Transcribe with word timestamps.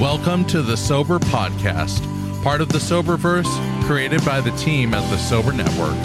Welcome 0.00 0.44
to 0.48 0.60
the 0.60 0.76
Sober 0.76 1.18
Podcast, 1.18 2.02
part 2.42 2.60
of 2.60 2.68
the 2.68 2.76
Soberverse, 2.76 3.48
created 3.86 4.22
by 4.26 4.42
the 4.42 4.50
team 4.58 4.92
at 4.92 5.08
the 5.08 5.16
Sober 5.16 5.52
Network. 5.52 5.96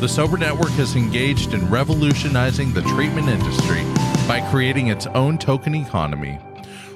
The 0.00 0.08
Sober 0.08 0.38
Network 0.38 0.72
is 0.78 0.96
engaged 0.96 1.52
in 1.52 1.68
revolutionizing 1.68 2.72
the 2.72 2.80
treatment 2.80 3.28
industry 3.28 3.82
by 4.26 4.40
creating 4.50 4.86
its 4.86 5.06
own 5.08 5.36
token 5.36 5.74
economy. 5.74 6.38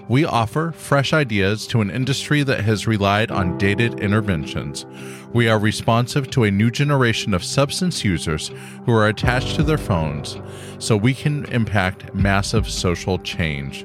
We 0.09 0.25
offer 0.25 0.73
fresh 0.73 1.13
ideas 1.13 1.67
to 1.67 1.83
an 1.83 1.91
industry 1.91 2.43
that 2.45 2.65
has 2.65 2.87
relied 2.87 3.31
on 3.31 3.59
dated 3.59 4.01
interventions. 4.01 4.87
We 5.35 5.51
are 5.51 5.59
responsive 5.59 6.31
to 6.31 6.45
a 6.45 6.51
new 6.51 6.71
generation 6.71 7.35
of 7.35 7.45
substance 7.45 8.07
users 8.07 8.53
who 8.87 8.95
are 8.95 9.09
attached 9.09 9.57
to 9.57 9.63
their 9.63 9.77
phones, 9.77 10.39
so 10.79 10.97
we 10.97 11.13
can 11.13 11.45
impact 11.53 12.15
massive 12.15 12.71
social 12.71 13.19
change. 13.19 13.85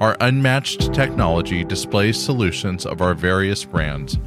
Our 0.00 0.16
unmatched 0.20 0.92
technology 0.92 1.64
displays 1.64 2.22
solutions 2.22 2.86
of 2.86 3.00
our 3.00 3.14
various 3.14 3.64
brands, 3.64 4.18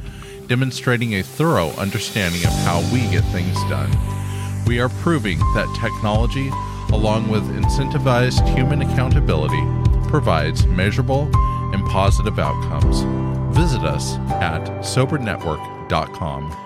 demonstrating 0.48 1.16
a 1.16 1.24
thorough 1.24 1.72
understanding 1.72 2.46
of 2.46 2.52
how 2.64 2.82
we 2.94 3.02
get 3.10 3.24
things 3.26 3.56
done. 3.70 3.92
We 4.66 4.80
are 4.80 4.90
proving 4.90 5.40
that 5.54 5.78
technology, 5.80 6.50
along 6.92 7.30
with 7.30 7.44
incentivized 7.44 8.48
human 8.56 8.82
accountability, 8.82 9.62
provides 10.10 10.66
measurable 10.66 11.30
and 11.74 11.86
positive 11.88 12.40
outcomes. 12.40 13.02
Visit 13.56 13.82
us 13.82 14.16
at 14.42 14.64
sobernetwork.com. 14.82 16.65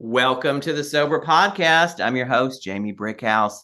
Welcome 0.00 0.60
to 0.60 0.72
the 0.72 0.84
Sober 0.84 1.20
Podcast. 1.20 2.00
I'm 2.00 2.14
your 2.14 2.26
host, 2.26 2.62
Jamie 2.62 2.92
Brickhouse. 2.92 3.56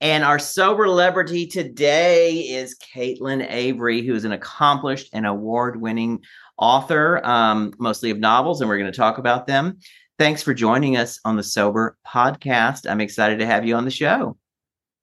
And 0.00 0.24
our 0.24 0.40
sober 0.40 0.86
celebrity 0.86 1.46
today 1.46 2.40
is 2.40 2.76
Caitlin 2.92 3.48
Avery, 3.48 4.02
who 4.02 4.16
is 4.16 4.24
an 4.24 4.32
accomplished 4.32 5.08
and 5.12 5.24
award 5.24 5.80
winning 5.80 6.24
author, 6.58 7.24
um, 7.24 7.72
mostly 7.78 8.10
of 8.10 8.18
novels, 8.18 8.60
and 8.60 8.68
we're 8.68 8.78
going 8.78 8.90
to 8.90 8.96
talk 8.96 9.18
about 9.18 9.46
them. 9.46 9.78
Thanks 10.18 10.42
for 10.42 10.52
joining 10.52 10.96
us 10.96 11.20
on 11.24 11.36
the 11.36 11.44
Sober 11.44 11.96
Podcast. 12.04 12.90
I'm 12.90 13.00
excited 13.00 13.38
to 13.38 13.46
have 13.46 13.64
you 13.64 13.76
on 13.76 13.84
the 13.84 13.92
show. 13.92 14.36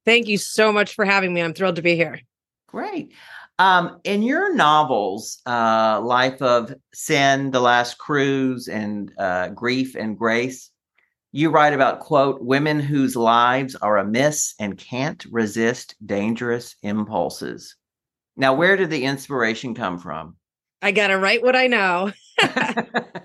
Thank 0.04 0.28
you 0.28 0.38
so 0.38 0.74
much 0.74 0.94
for 0.94 1.06
having 1.06 1.34
me. 1.34 1.42
I'm 1.42 1.54
thrilled 1.54 1.78
to 1.78 1.84
be 1.84 1.96
here. 1.96 2.20
Great. 2.68 3.14
Um, 3.58 4.00
in 4.04 4.22
your 4.22 4.54
novels, 4.54 5.42
uh, 5.46 6.02
Life 6.04 6.42
of 6.42 6.74
Cyn, 6.94 7.52
The 7.52 7.62
Last 7.62 7.98
Cruz, 7.98 8.68
and 8.68 9.12
uh, 9.18 9.50
Grief 9.50 9.96
and 9.96 10.18
Grace, 10.18 10.72
you 11.32 11.50
write 11.50 11.74
about, 11.74 12.00
quote, 12.00 12.42
women 12.42 12.80
whose 12.80 13.16
lives 13.16 13.76
are 13.76 13.98
amiss 13.98 14.56
and 14.60 14.78
can't 14.78 15.26
resist 15.32 15.96
dangerous 16.06 16.76
impulses. 16.82 17.76
Now, 18.36 18.54
where 18.54 18.76
did 18.76 18.90
the 18.90 19.04
inspiration 19.04 19.74
come 19.74 20.00
from? 20.00 20.36
I 20.82 20.92
got 20.92 21.08
to 21.08 21.18
write 21.18 21.42
what 21.42 21.56
I 21.56 21.68
know. 21.68 22.12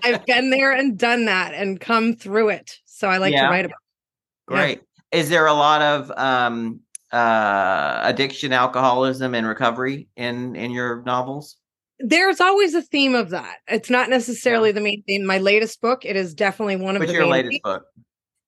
I've 0.03 0.25
been 0.25 0.49
there 0.49 0.71
and 0.71 0.97
done 0.97 1.25
that 1.25 1.53
and 1.53 1.79
come 1.79 2.15
through 2.15 2.49
it. 2.49 2.79
So 2.85 3.09
I 3.09 3.17
like 3.17 3.33
yeah. 3.33 3.47
to 3.47 3.49
write 3.49 3.65
about 3.65 3.75
it. 3.75 4.53
Great. 4.53 4.81
Yeah. 5.11 5.19
Is 5.19 5.29
there 5.29 5.45
a 5.47 5.53
lot 5.53 5.81
of 5.81 6.11
um, 6.11 6.79
uh, 7.11 8.01
addiction, 8.03 8.53
alcoholism, 8.53 9.35
and 9.35 9.47
recovery 9.47 10.07
in 10.15 10.55
in 10.55 10.71
your 10.71 11.01
novels? 11.03 11.57
There's 11.99 12.41
always 12.41 12.73
a 12.73 12.81
theme 12.81 13.13
of 13.13 13.29
that. 13.29 13.57
It's 13.67 13.89
not 13.89 14.09
necessarily 14.09 14.69
yeah. 14.69 14.73
the 14.73 14.81
main 14.81 15.03
theme. 15.03 15.25
My 15.25 15.37
latest 15.37 15.81
book, 15.81 16.03
it 16.03 16.15
is 16.15 16.33
definitely 16.33 16.77
one 16.77 16.95
of 16.95 17.01
What's 17.01 17.11
the 17.11 17.17
your 17.17 17.27
latest 17.27 17.51
themes. 17.51 17.61
book. 17.63 17.85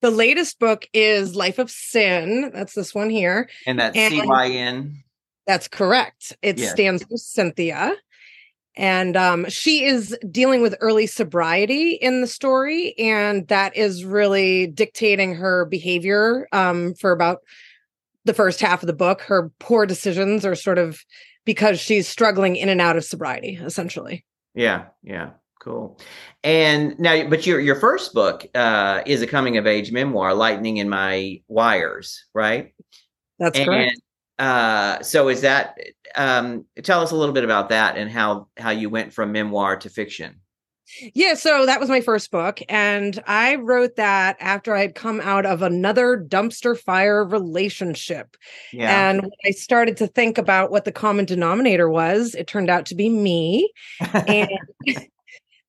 The 0.01 0.11
latest 0.11 0.59
book 0.59 0.87
is 0.91 1.35
Life 1.35 1.59
of 1.59 1.67
Cyn. 1.67 2.51
That's 2.51 2.73
this 2.73 2.93
one 2.93 3.09
here. 3.09 3.49
And 3.67 3.79
that's 3.79 3.95
C 3.95 4.21
Y 4.25 4.47
N. 4.49 5.03
That's 5.45 5.67
correct. 5.67 6.35
It 6.41 6.57
yes. 6.57 6.71
stands 6.71 7.03
for 7.03 7.15
Cynthia. 7.15 7.93
And 8.75 9.15
um, 9.15 9.47
she 9.49 9.85
is 9.85 10.17
dealing 10.31 10.63
with 10.63 10.75
early 10.81 11.05
sobriety 11.05 11.91
in 11.91 12.21
the 12.21 12.27
story. 12.27 12.97
And 12.97 13.47
that 13.49 13.77
is 13.77 14.03
really 14.03 14.67
dictating 14.67 15.35
her 15.35 15.65
behavior 15.65 16.47
um, 16.51 16.95
for 16.95 17.11
about 17.11 17.43
the 18.25 18.33
first 18.33 18.61
half 18.61 18.83
of 18.83 18.87
the 18.87 18.93
book. 18.93 19.21
Her 19.21 19.51
poor 19.59 19.85
decisions 19.85 20.45
are 20.45 20.55
sort 20.55 20.77
of 20.77 20.99
because 21.45 21.79
she's 21.79 22.07
struggling 22.07 22.55
in 22.55 22.69
and 22.69 22.81
out 22.81 22.97
of 22.97 23.03
sobriety, 23.03 23.59
essentially. 23.61 24.25
Yeah, 24.55 24.85
yeah, 25.01 25.31
cool. 25.61 25.99
And 26.43 26.97
now, 26.99 27.27
but 27.27 27.45
your 27.45 27.59
your 27.59 27.75
first 27.75 28.13
book 28.13 28.45
uh, 28.55 29.01
is 29.05 29.21
a 29.21 29.27
coming 29.27 29.57
of 29.57 29.67
age 29.67 29.91
memoir, 29.91 30.33
"Lightning 30.33 30.77
in 30.77 30.89
My 30.89 31.41
Wires," 31.47 32.25
right? 32.33 32.73
That's 33.39 33.57
and, 33.57 33.65
correct. 33.65 34.01
Uh, 34.39 35.01
so, 35.01 35.29
is 35.29 35.41
that? 35.41 35.77
Um, 36.15 36.65
tell 36.83 37.01
us 37.01 37.11
a 37.11 37.15
little 37.15 37.33
bit 37.33 37.43
about 37.43 37.69
that 37.69 37.97
and 37.97 38.09
how 38.09 38.47
how 38.57 38.69
you 38.69 38.89
went 38.89 39.13
from 39.13 39.31
memoir 39.31 39.77
to 39.77 39.89
fiction. 39.89 40.41
Yeah, 41.13 41.33
so 41.33 41.65
that 41.65 41.79
was 41.79 41.89
my 41.89 42.01
first 42.01 42.31
book. 42.31 42.59
And 42.69 43.21
I 43.27 43.55
wrote 43.55 43.95
that 43.95 44.37
after 44.39 44.75
I 44.75 44.81
had 44.81 44.95
come 44.95 45.21
out 45.21 45.45
of 45.45 45.61
another 45.61 46.17
dumpster 46.17 46.77
fire 46.77 47.25
relationship. 47.25 48.37
Yeah. 48.71 49.09
And 49.09 49.31
I 49.45 49.51
started 49.51 49.97
to 49.97 50.07
think 50.07 50.37
about 50.37 50.71
what 50.71 50.85
the 50.85 50.91
common 50.91 51.25
denominator 51.25 51.89
was, 51.89 52.35
it 52.35 52.47
turned 52.47 52.69
out 52.69 52.85
to 52.87 52.95
be 52.95 53.09
me. 53.09 53.71
And 54.27 54.49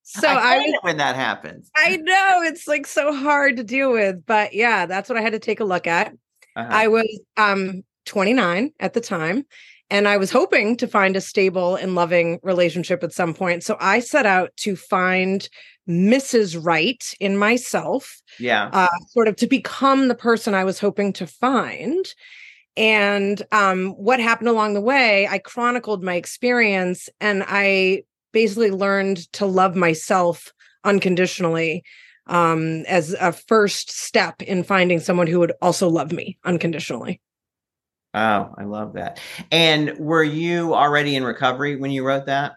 so 0.03 0.27
I, 0.27 0.57
I 0.57 0.73
when 0.81 0.97
that 0.97 1.15
happens. 1.15 1.69
I 1.75 1.97
know 1.97 2.41
it's 2.43 2.67
like 2.67 2.87
so 2.87 3.13
hard 3.13 3.57
to 3.57 3.63
deal 3.63 3.91
with. 3.91 4.25
But 4.25 4.53
yeah, 4.53 4.85
that's 4.85 5.09
what 5.09 5.17
I 5.17 5.21
had 5.21 5.33
to 5.33 5.39
take 5.39 5.59
a 5.59 5.65
look 5.65 5.87
at. 5.87 6.13
Uh-huh. 6.55 6.69
I 6.69 6.87
was 6.87 7.19
um 7.37 7.83
29 8.05 8.71
at 8.79 8.93
the 8.93 9.01
time 9.01 9.45
and 9.89 10.07
I 10.07 10.17
was 10.17 10.31
hoping 10.31 10.75
to 10.77 10.87
find 10.87 11.15
a 11.15 11.21
stable 11.21 11.75
and 11.75 11.95
loving 11.95 12.39
relationship 12.41 13.03
at 13.03 13.13
some 13.13 13.33
point. 13.33 13.63
So 13.63 13.77
I 13.79 13.99
set 13.99 14.25
out 14.25 14.55
to 14.57 14.75
find 14.75 15.47
Mrs. 15.87 16.57
Right 16.63 17.03
in 17.19 17.37
myself. 17.37 18.21
Yeah. 18.39 18.69
Uh, 18.73 18.87
sort 19.09 19.27
of 19.27 19.35
to 19.37 19.47
become 19.47 20.07
the 20.07 20.15
person 20.15 20.53
I 20.53 20.63
was 20.63 20.79
hoping 20.79 21.13
to 21.13 21.27
find. 21.27 22.13
And 22.75 23.41
um, 23.51 23.91
what 23.91 24.19
happened 24.19 24.49
along 24.49 24.73
the 24.73 24.81
way, 24.81 25.27
I 25.27 25.37
chronicled 25.37 26.03
my 26.03 26.15
experience 26.15 27.07
and 27.21 27.43
I 27.47 28.03
basically 28.33 28.71
learned 28.71 29.31
to 29.33 29.45
love 29.45 29.75
myself 29.75 30.51
unconditionally 30.83 31.83
um, 32.27 32.81
as 32.85 33.13
a 33.13 33.31
first 33.31 33.91
step 33.91 34.41
in 34.41 34.63
finding 34.63 34.99
someone 34.99 35.27
who 35.27 35.39
would 35.39 35.53
also 35.61 35.87
love 35.87 36.11
me 36.11 36.37
unconditionally. 36.43 37.21
Oh, 38.15 38.55
I 38.57 38.63
love 38.63 38.93
that. 38.93 39.19
And 39.51 39.97
were 39.99 40.23
you 40.23 40.73
already 40.73 41.17
in 41.17 41.23
recovery 41.25 41.75
when 41.75 41.91
you 41.91 42.05
wrote 42.05 42.27
that? 42.27 42.53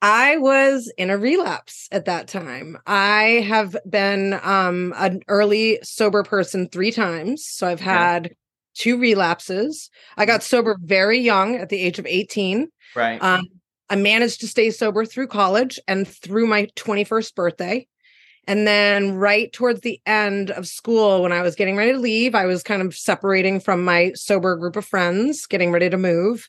I 0.00 0.38
was 0.38 0.90
in 0.96 1.10
a 1.10 1.18
relapse 1.18 1.86
at 1.92 2.06
that 2.06 2.28
time. 2.28 2.78
I 2.86 3.44
have 3.46 3.76
been 3.88 4.40
um, 4.42 4.94
an 4.96 5.20
early 5.28 5.80
sober 5.82 6.22
person 6.22 6.68
three 6.68 6.92
times. 6.92 7.44
So 7.46 7.66
I've 7.66 7.80
had 7.80 8.26
okay. 8.26 8.34
two 8.74 8.98
relapses. 8.98 9.90
I 10.16 10.24
got 10.24 10.42
sober 10.42 10.78
very 10.80 11.18
young 11.18 11.56
at 11.56 11.68
the 11.68 11.80
age 11.80 11.98
of 11.98 12.06
18. 12.06 12.68
Right. 12.96 13.22
Um, 13.22 13.48
I 13.90 13.96
managed 13.96 14.40
to 14.40 14.48
stay 14.48 14.70
sober 14.70 15.04
through 15.04 15.28
college 15.28 15.78
and 15.86 16.08
through 16.08 16.46
my 16.46 16.68
21st 16.76 17.34
birthday. 17.34 17.86
And 18.46 18.66
then, 18.66 19.14
right 19.14 19.52
towards 19.52 19.80
the 19.80 20.00
end 20.06 20.50
of 20.50 20.66
school, 20.66 21.22
when 21.22 21.32
I 21.32 21.42
was 21.42 21.54
getting 21.54 21.76
ready 21.76 21.92
to 21.92 21.98
leave, 21.98 22.34
I 22.34 22.44
was 22.44 22.62
kind 22.62 22.82
of 22.82 22.94
separating 22.94 23.60
from 23.60 23.84
my 23.84 24.12
sober 24.14 24.56
group 24.56 24.76
of 24.76 24.84
friends, 24.84 25.46
getting 25.46 25.72
ready 25.72 25.88
to 25.88 25.96
move, 25.96 26.48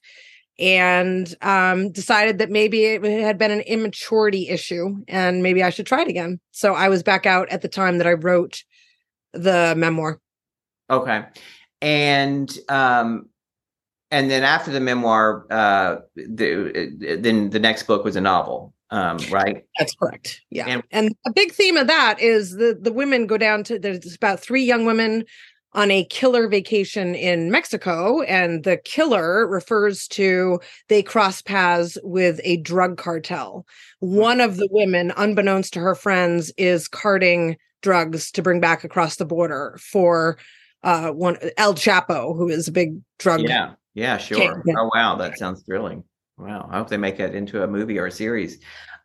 and 0.59 1.33
um, 1.41 1.91
decided 1.91 2.37
that 2.37 2.49
maybe 2.49 2.85
it 2.85 3.03
had 3.03 3.37
been 3.37 3.51
an 3.51 3.61
immaturity 3.61 4.49
issue 4.49 5.03
and 5.07 5.43
maybe 5.43 5.63
I 5.63 5.69
should 5.69 5.85
try 5.85 6.01
it 6.01 6.07
again. 6.07 6.39
So 6.51 6.73
I 6.73 6.89
was 6.89 7.03
back 7.03 7.25
out 7.25 7.49
at 7.49 7.61
the 7.61 7.67
time 7.67 7.97
that 7.97 8.07
I 8.07 8.13
wrote 8.13 8.63
the 9.33 9.73
memoir. 9.75 10.19
Okay. 10.89 11.25
And 11.81 12.57
um, 12.69 13.29
and 14.11 14.31
then 14.31 14.43
after 14.43 14.71
the 14.71 14.79
memoir, 14.79 15.45
uh, 15.49 15.97
the, 16.15 17.17
then 17.19 17.49
the 17.49 17.59
next 17.59 17.83
book 17.83 18.05
was 18.05 18.15
a 18.15 18.21
novel 18.21 18.73
um, 18.91 19.17
right? 19.31 19.65
That's 19.79 19.95
correct. 19.95 20.41
Yeah. 20.49 20.67
And, 20.67 20.83
and 20.91 21.15
a 21.25 21.31
big 21.31 21.51
theme 21.51 21.77
of 21.77 21.87
that 21.87 22.19
is 22.19 22.53
the 22.53 22.77
the 22.79 22.93
women 22.93 23.27
go 23.27 23.37
down 23.37 23.63
to 23.65 23.79
there's 23.79 24.15
about 24.15 24.39
three 24.39 24.63
young 24.63 24.85
women 24.85 25.25
on 25.73 25.91
a 25.91 26.05
killer 26.05 26.47
vacation 26.47 27.15
in 27.15 27.51
Mexico 27.51 28.21
and 28.21 28.63
the 28.63 28.77
killer 28.77 29.45
refers 29.47 30.07
to 30.07 30.59
they 30.87 31.03
cross 31.03 31.41
paths 31.41 31.97
with 32.03 32.39
a 32.43 32.57
drug 32.57 32.97
cartel. 32.97 33.65
One 33.99 34.39
of 34.39 34.57
the 34.57 34.69
women 34.71 35.11
unbeknownst 35.17 35.73
to 35.73 35.79
her 35.81 35.95
friends 35.95 36.53
is 36.57 36.87
carting 36.87 37.57
drugs 37.81 38.31
to 38.31 38.41
bring 38.41 38.61
back 38.61 38.83
across 38.83 39.17
the 39.17 39.25
border 39.25 39.77
for 39.81 40.37
uh 40.83 41.09
one 41.09 41.37
El 41.57 41.73
Chapo 41.73 42.35
who 42.37 42.47
is 42.47 42.67
a 42.67 42.71
big 42.71 42.99
drug 43.19 43.41
Yeah. 43.41 43.73
Yeah, 43.95 44.17
sure. 44.17 44.61
Oh 44.77 44.91
wow, 44.93 45.15
that 45.15 45.37
sounds 45.37 45.63
thrilling. 45.63 46.03
Wow, 46.37 46.67
I 46.69 46.77
hope 46.77 46.89
they 46.89 46.97
make 46.97 47.17
that 47.17 47.33
into 47.33 47.63
a 47.63 47.67
movie 47.67 47.97
or 47.97 48.07
a 48.07 48.11
series. 48.11 48.59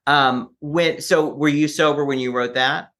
Um, 0.06 0.54
when 0.60 1.00
so 1.00 1.28
were 1.28 1.48
you 1.48 1.68
sober 1.68 2.04
when 2.04 2.18
you 2.18 2.32
wrote 2.32 2.54
that? 2.54 2.90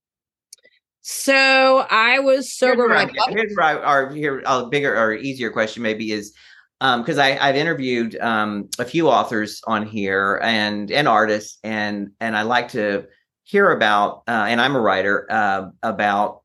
So 1.01 1.87
I 1.91 2.21
was 2.21 2.57
sober. 2.57 2.95
Here's 2.95 3.13
where, 3.13 3.37
here's 3.37 3.57
where 3.57 3.67
I, 3.67 3.93
or 3.93 4.15
here 4.15 4.43
a 4.47 4.67
bigger 4.67 4.97
or 4.97 5.15
easier 5.15 5.51
question 5.51 5.83
maybe 5.83 6.13
is 6.13 6.33
because 6.79 7.19
um, 7.19 7.25
I 7.25 7.39
I've 7.41 7.57
interviewed 7.57 8.17
um, 8.21 8.69
a 8.79 8.85
few 8.85 9.09
authors 9.09 9.61
on 9.67 9.87
here 9.87 10.41
and 10.43 10.91
and 10.91 11.09
artists 11.09 11.59
and 11.65 12.11
and 12.21 12.37
I 12.37 12.43
like 12.43 12.69
to 12.69 13.07
hear 13.45 13.71
about 13.73 14.23
uh, 14.29 14.47
and 14.49 14.61
I'm 14.61 14.77
a 14.77 14.81
writer 14.81 15.27
uh, 15.31 15.71
about 15.83 16.40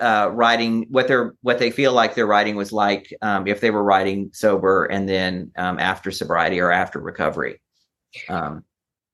uh, 0.00 0.30
writing 0.32 0.86
what 0.90 1.08
they're 1.08 1.34
what 1.42 1.58
they 1.58 1.70
feel 1.70 1.92
like 1.92 2.14
their 2.14 2.26
writing 2.26 2.56
was 2.56 2.72
like 2.72 3.14
um, 3.22 3.46
if 3.46 3.60
they 3.60 3.70
were 3.70 3.82
writing 3.82 4.30
sober 4.32 4.84
and 4.86 5.08
then 5.08 5.50
um, 5.56 5.78
after 5.78 6.10
sobriety 6.10 6.60
or 6.60 6.70
after 6.70 7.00
recovery. 7.00 7.60
Um, 8.28 8.64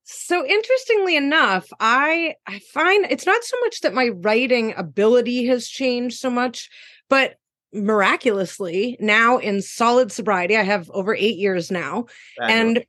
so 0.04 0.44
interestingly 0.46 1.16
enough, 1.16 1.66
I 1.80 2.34
I 2.46 2.60
find 2.72 3.06
it's 3.10 3.26
not 3.26 3.44
so 3.44 3.56
much 3.60 3.80
that 3.80 3.94
my 3.94 4.08
writing 4.08 4.74
ability 4.76 5.46
has 5.46 5.68
changed 5.68 6.18
so 6.18 6.30
much, 6.30 6.68
but 7.08 7.34
miraculously 7.72 8.96
now 9.00 9.38
in 9.38 9.60
solid 9.60 10.12
sobriety, 10.12 10.56
I 10.56 10.62
have 10.62 10.90
over 10.90 11.14
eight 11.14 11.36
years 11.36 11.70
now, 11.70 12.06
and 12.40 12.84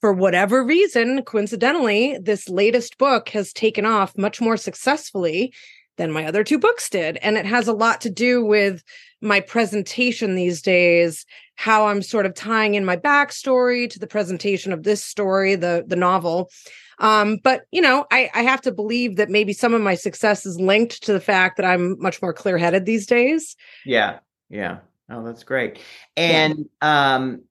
for 0.00 0.12
whatever 0.12 0.64
reason, 0.64 1.22
coincidentally, 1.22 2.18
this 2.20 2.48
latest 2.48 2.98
book 2.98 3.28
has 3.30 3.52
taken 3.52 3.86
off 3.86 4.18
much 4.18 4.40
more 4.40 4.56
successfully 4.56 5.52
than 5.96 6.10
my 6.10 6.24
other 6.24 6.44
two 6.44 6.58
books 6.58 6.88
did. 6.88 7.16
And 7.18 7.36
it 7.36 7.46
has 7.46 7.68
a 7.68 7.72
lot 7.72 8.00
to 8.02 8.10
do 8.10 8.44
with 8.44 8.82
my 9.20 9.40
presentation 9.40 10.34
these 10.34 10.62
days, 10.62 11.24
how 11.56 11.86
I'm 11.86 12.02
sort 12.02 12.26
of 12.26 12.34
tying 12.34 12.74
in 12.74 12.84
my 12.84 12.96
backstory 12.96 13.88
to 13.90 13.98
the 13.98 14.06
presentation 14.06 14.72
of 14.72 14.82
this 14.82 15.04
story, 15.04 15.54
the, 15.54 15.84
the 15.86 15.96
novel. 15.96 16.50
Um, 16.98 17.38
but 17.42 17.62
you 17.72 17.80
know, 17.80 18.06
I, 18.10 18.30
I 18.34 18.42
have 18.42 18.60
to 18.62 18.72
believe 18.72 19.16
that 19.16 19.30
maybe 19.30 19.52
some 19.52 19.74
of 19.74 19.80
my 19.80 19.94
success 19.94 20.46
is 20.46 20.60
linked 20.60 21.02
to 21.04 21.12
the 21.12 21.20
fact 21.20 21.56
that 21.56 21.66
I'm 21.66 22.00
much 22.00 22.22
more 22.22 22.32
clear 22.32 22.58
headed 22.58 22.86
these 22.86 23.06
days. 23.06 23.56
Yeah. 23.84 24.18
Yeah. 24.48 24.78
Oh, 25.10 25.24
that's 25.24 25.44
great. 25.44 25.78
And 26.16 26.68
yeah. 26.80 27.14
um 27.14 27.42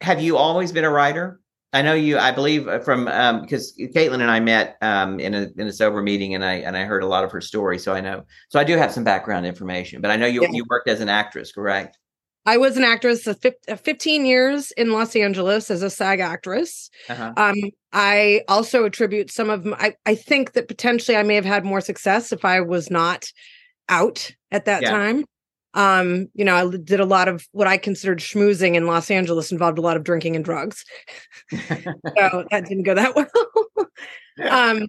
have 0.00 0.22
you 0.22 0.36
always 0.36 0.70
been 0.70 0.84
a 0.84 0.90
writer? 0.90 1.40
I 1.72 1.82
know 1.82 1.94
you. 1.94 2.18
I 2.18 2.30
believe 2.30 2.66
uh, 2.66 2.78
from 2.78 3.08
um, 3.08 3.42
because 3.42 3.76
Caitlin 3.78 4.22
and 4.22 4.30
I 4.30 4.40
met 4.40 4.78
um, 4.80 5.20
in 5.20 5.34
a 5.34 5.48
in 5.58 5.66
a 5.66 5.72
sober 5.72 6.02
meeting, 6.02 6.34
and 6.34 6.44
I 6.44 6.54
and 6.54 6.76
I 6.76 6.84
heard 6.84 7.02
a 7.02 7.06
lot 7.06 7.24
of 7.24 7.32
her 7.32 7.40
story. 7.40 7.78
So 7.78 7.92
I 7.92 8.00
know. 8.00 8.24
So 8.48 8.58
I 8.58 8.64
do 8.64 8.76
have 8.76 8.92
some 8.92 9.04
background 9.04 9.44
information. 9.44 10.00
But 10.00 10.10
I 10.10 10.16
know 10.16 10.26
you 10.26 10.42
yeah. 10.42 10.50
you 10.50 10.64
worked 10.70 10.88
as 10.88 11.00
an 11.00 11.08
actress, 11.08 11.52
correct? 11.52 11.98
I 12.46 12.56
was 12.56 12.78
an 12.78 12.84
actress 12.84 13.26
of 13.26 13.38
15 13.40 14.24
years 14.24 14.70
in 14.70 14.90
Los 14.90 15.14
Angeles 15.14 15.70
as 15.70 15.82
a 15.82 15.90
SAG 15.90 16.20
actress. 16.20 16.88
Uh-huh. 17.10 17.34
Um, 17.36 17.56
I 17.92 18.40
also 18.48 18.84
attribute 18.84 19.30
some 19.30 19.50
of 19.50 19.66
my, 19.66 19.76
I, 19.78 19.94
I 20.06 20.14
think 20.14 20.52
that 20.52 20.66
potentially 20.66 21.18
I 21.18 21.24
may 21.24 21.34
have 21.34 21.44
had 21.44 21.66
more 21.66 21.82
success 21.82 22.32
if 22.32 22.46
I 22.46 22.62
was 22.62 22.90
not 22.90 23.26
out 23.90 24.30
at 24.50 24.64
that 24.64 24.80
yeah. 24.80 24.90
time. 24.90 25.24
Um, 25.78 26.28
you 26.34 26.44
know, 26.44 26.56
I 26.56 26.76
did 26.76 26.98
a 26.98 27.04
lot 27.04 27.28
of 27.28 27.46
what 27.52 27.68
I 27.68 27.76
considered 27.76 28.18
schmoozing 28.18 28.74
in 28.74 28.88
Los 28.88 29.12
Angeles 29.12 29.52
involved 29.52 29.78
a 29.78 29.80
lot 29.80 29.96
of 29.96 30.02
drinking 30.02 30.34
and 30.34 30.44
drugs. 30.44 30.84
so 31.52 32.44
that 32.50 32.64
didn't 32.66 32.82
go 32.82 32.94
that 32.94 33.14
well. 34.36 34.50
um, 34.50 34.88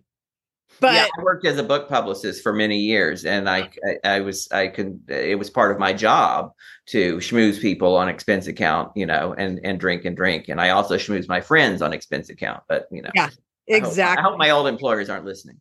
but 0.79 0.95
yeah, 0.95 1.05
I 1.15 1.21
worked 1.21 1.45
as 1.45 1.59
a 1.59 1.63
book 1.63 1.89
publicist 1.89 2.41
for 2.41 2.53
many 2.53 2.79
years, 2.79 3.23
and 3.23 3.47
I, 3.47 3.69
I, 4.03 4.15
I 4.15 4.19
was, 4.21 4.47
I 4.51 4.67
could, 4.67 4.99
it 5.09 5.37
was 5.37 5.51
part 5.51 5.71
of 5.71 5.77
my 5.77 5.93
job 5.93 6.53
to 6.87 7.17
schmooze 7.17 7.61
people 7.61 7.95
on 7.95 8.09
expense 8.09 8.47
account, 8.47 8.91
you 8.95 9.05
know, 9.05 9.35
and 9.37 9.59
and 9.63 9.79
drink 9.79 10.05
and 10.05 10.17
drink, 10.17 10.49
and 10.49 10.59
I 10.59 10.69
also 10.69 10.95
schmooze 10.95 11.27
my 11.27 11.41
friends 11.41 11.83
on 11.83 11.93
expense 11.93 12.29
account. 12.29 12.63
But 12.67 12.87
you 12.89 13.03
know, 13.03 13.11
yeah, 13.13 13.29
exactly. 13.67 14.01
I 14.03 14.09
hope, 14.09 14.17
I 14.17 14.29
hope 14.29 14.39
my 14.39 14.49
old 14.49 14.67
employers 14.67 15.07
aren't 15.07 15.25
listening. 15.25 15.59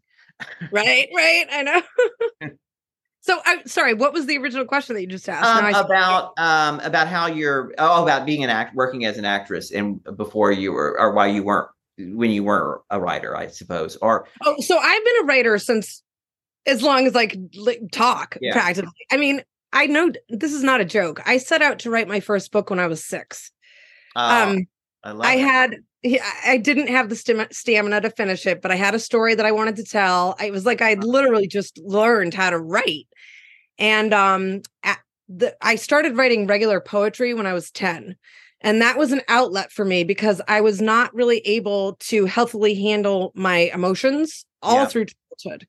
right, 0.73 1.09
right. 1.15 1.47
I 1.51 1.63
know. 1.63 2.51
So 3.29 3.43
I'm 3.45 3.67
sorry, 3.67 3.93
what 3.93 4.15
was 4.15 4.25
the 4.25 4.39
original 4.39 4.65
question 4.65 4.95
that 4.95 5.03
you 5.03 5.07
just 5.07 5.29
asked? 5.29 5.45
Um, 5.45 5.85
about 5.85 6.33
um, 6.39 6.81
about 6.81 7.09
how 7.09 7.27
you're 7.27 7.75
oh 7.77 8.03
about 8.03 8.25
being 8.25 8.43
an 8.43 8.49
act 8.49 8.75
working 8.75 9.05
as 9.05 9.19
an 9.19 9.27
actress 9.27 9.71
and 9.71 10.03
before 10.17 10.51
you 10.51 10.73
were 10.73 10.99
or 10.99 11.13
why 11.13 11.27
you 11.27 11.43
weren't 11.43 11.69
when 11.99 12.31
you 12.31 12.43
weren't 12.43 12.81
a 12.89 12.99
writer, 12.99 13.37
I 13.37 13.49
suppose. 13.49 13.97
Or 13.97 14.27
oh, 14.47 14.57
so 14.61 14.79
I've 14.79 15.05
been 15.05 15.15
a 15.21 15.25
writer 15.27 15.59
since 15.59 16.03
as 16.65 16.83
long 16.83 17.07
as 17.07 17.15
I 17.15 17.27
could 17.27 17.51
talk 17.93 18.39
yeah. 18.41 18.55
practically. 18.55 18.93
I 19.13 19.19
mean, 19.19 19.43
I 19.75 19.85
know 19.85 20.11
this 20.31 20.55
is 20.55 20.63
not 20.63 20.81
a 20.81 20.87
joke. 20.87 21.21
I 21.27 21.37
set 21.37 21.61
out 21.61 21.81
to 21.81 21.91
write 21.91 22.09
my 22.09 22.21
first 22.21 22.51
book 22.51 22.71
when 22.71 22.81
I 22.81 22.87
was 22.87 23.05
six. 23.05 23.53
Uh, 24.17 24.55
um, 24.57 24.67
I, 25.05 25.33
I 25.33 25.37
had 25.37 25.77
I 26.47 26.59
didn't 26.59 26.89
have 26.89 27.09
the 27.09 27.49
stamina 27.51 28.01
to 28.01 28.11
finish 28.11 28.47
it, 28.47 28.63
but 28.63 28.71
I 28.71 28.77
had 28.77 28.95
a 28.95 29.01
story 29.01 29.35
that 29.35 29.45
I 29.45 29.53
wanted 29.53 29.77
to 29.77 29.85
tell. 29.85 30.37
I 30.39 30.51
was 30.51 30.65
like 30.65 30.81
I 30.81 30.95
literally 30.95 31.49
just 31.49 31.79
learned 31.85 32.35
how 32.35 32.51
to 32.51 32.59
write. 32.59 33.08
And 33.79 34.13
um, 34.13 34.63
the, 35.29 35.57
I 35.61 35.77
started 35.77 36.17
writing 36.17 36.47
regular 36.47 36.81
poetry 36.81 37.35
when 37.35 37.47
I 37.47 37.53
was 37.53 37.71
10. 37.71 38.17
And 38.61 38.83
that 38.83 38.99
was 38.99 39.13
an 39.13 39.23
outlet 39.29 39.71
for 39.71 39.85
me 39.85 40.03
because 40.03 40.41
I 40.49 40.61
was 40.61 40.81
not 40.81 41.15
really 41.15 41.39
able 41.45 41.95
to 42.01 42.25
healthily 42.25 42.75
handle 42.75 43.33
my 43.35 43.71
emotions 43.73 44.45
all 44.63 44.77
yeah. 44.77 44.87
through 44.87 45.07
childhood. 45.43 45.67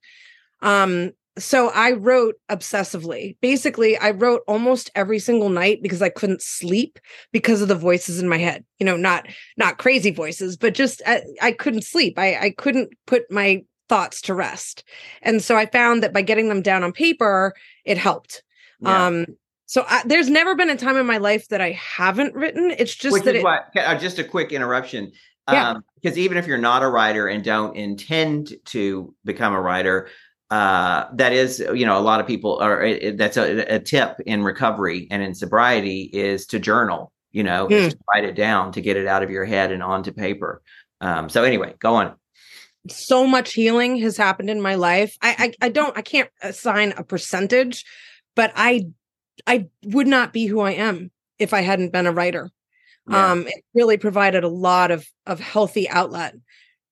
Um, 0.62 1.12
so 1.38 1.70
I 1.70 1.92
wrote 1.92 2.36
obsessively. 2.50 3.38
Basically, 3.42 3.98
I 3.98 4.12
wrote 4.12 4.42
almost 4.48 4.92
every 4.96 5.20
single 5.20 5.50
night 5.50 5.82
because 5.82 6.02
I 6.02 6.10
couldn't 6.10 6.42
sleep 6.42 7.00
because 7.32 7.62
of 7.62 7.68
the 7.68 7.76
voices 7.76 8.20
in 8.20 8.28
my 8.28 8.38
head. 8.38 8.66
You 8.80 8.86
know, 8.86 8.98
not 8.98 9.28
not 9.56 9.78
crazy 9.78 10.12
voices, 10.12 10.58
but 10.58 10.74
just 10.74 11.02
I, 11.06 11.22
I 11.42 11.52
couldn't 11.52 11.84
sleep. 11.84 12.18
I, 12.18 12.38
I 12.38 12.50
couldn't 12.52 12.90
put 13.06 13.32
my 13.32 13.64
thoughts 13.90 14.22
to 14.22 14.34
rest. 14.34 14.84
And 15.22 15.44
so 15.44 15.58
I 15.58 15.66
found 15.66 16.04
that 16.04 16.14
by 16.14 16.22
getting 16.22 16.48
them 16.48 16.62
down 16.62 16.84
on 16.84 16.94
paper, 16.94 17.54
it 17.84 17.98
helped. 17.98 18.44
Yeah. 18.80 19.08
Um, 19.08 19.26
so 19.66 19.86
I, 19.88 20.04
there's 20.06 20.30
never 20.30 20.56
been 20.56 20.70
a 20.70 20.78
time 20.78 20.98
in 20.98 21.06
my 21.06 21.18
life 21.18 21.48
that 21.50 21.62
I 21.62 21.72
haven't 21.72 22.34
written. 22.34 22.72
It's 22.72 22.96
just 22.96 23.14
Which 23.14 23.24
that 23.24 23.36
it, 23.36 23.44
what, 23.44 23.70
uh, 23.76 23.96
just 23.96 24.18
a 24.20 24.24
quick 24.24 24.52
interruption. 24.52 25.12
Yeah. 25.52 25.72
Um, 25.72 25.84
because 26.02 26.18
even 26.18 26.38
if 26.38 26.48
you're 26.48 26.58
not 26.58 26.84
a 26.84 26.88
writer 26.88 27.28
and 27.28 27.44
don't 27.44 27.76
intend 27.76 28.54
to 28.66 29.14
become 29.26 29.54
a 29.54 29.62
writer, 29.62 30.08
uh, 30.50 31.06
that 31.14 31.34
is, 31.34 31.60
you 31.60 31.86
know, 31.86 32.00
a 32.00 32.02
lot 32.02 32.20
of 32.20 32.26
people 32.26 32.58
are. 32.60 32.84
It, 32.84 33.18
that's 33.18 33.38
a, 33.38 33.76
a, 33.76 33.80
tip 33.80 34.20
in 34.26 34.44
recovery 34.44 35.08
and 35.12 35.22
in 35.22 35.36
sobriety 35.36 36.04
is 36.14 36.48
to 36.48 36.60
journal. 36.60 37.12
You 37.32 37.44
know, 37.44 37.68
mm. 37.68 37.92
to 37.92 37.98
write 38.12 38.24
it 38.24 38.34
down 38.34 38.72
to 38.72 38.82
get 38.82 38.98
it 38.98 39.06
out 39.06 39.22
of 39.22 39.30
your 39.30 39.46
head 39.46 39.72
and 39.72 39.84
onto 39.84 40.12
paper. 40.12 40.64
Um, 41.00 41.30
so 41.30 41.44
anyway, 41.44 41.76
go 41.78 41.94
on 41.94 42.16
so 42.88 43.28
much 43.28 43.54
healing 43.54 43.98
has 43.98 44.18
happened 44.18 44.50
in 44.50 44.62
my 44.62 44.76
life. 44.76 45.18
I, 45.22 45.54
I 45.62 45.66
I 45.68 45.70
don't 45.70 45.98
I 45.98 46.02
can't 46.02 46.30
assign 46.42 46.94
a 46.96 47.04
percentage, 47.04 47.86
but 48.36 48.52
I 48.56 48.88
I 49.46 49.68
would 49.84 50.08
not 50.08 50.34
be 50.34 50.46
who 50.46 50.62
I 50.62 50.72
am 50.72 51.12
if 51.38 51.54
I 51.54 51.62
hadn't 51.62 51.92
been 51.92 52.08
a 52.08 52.12
writer. 52.12 52.50
Yeah. 53.10 53.32
Um 53.32 53.48
it 53.48 53.64
really 53.74 53.98
provided 53.98 54.44
a 54.44 54.50
lot 54.50 54.92
of 54.92 55.08
of 55.26 55.40
healthy 55.40 55.90
outlet 55.90 56.36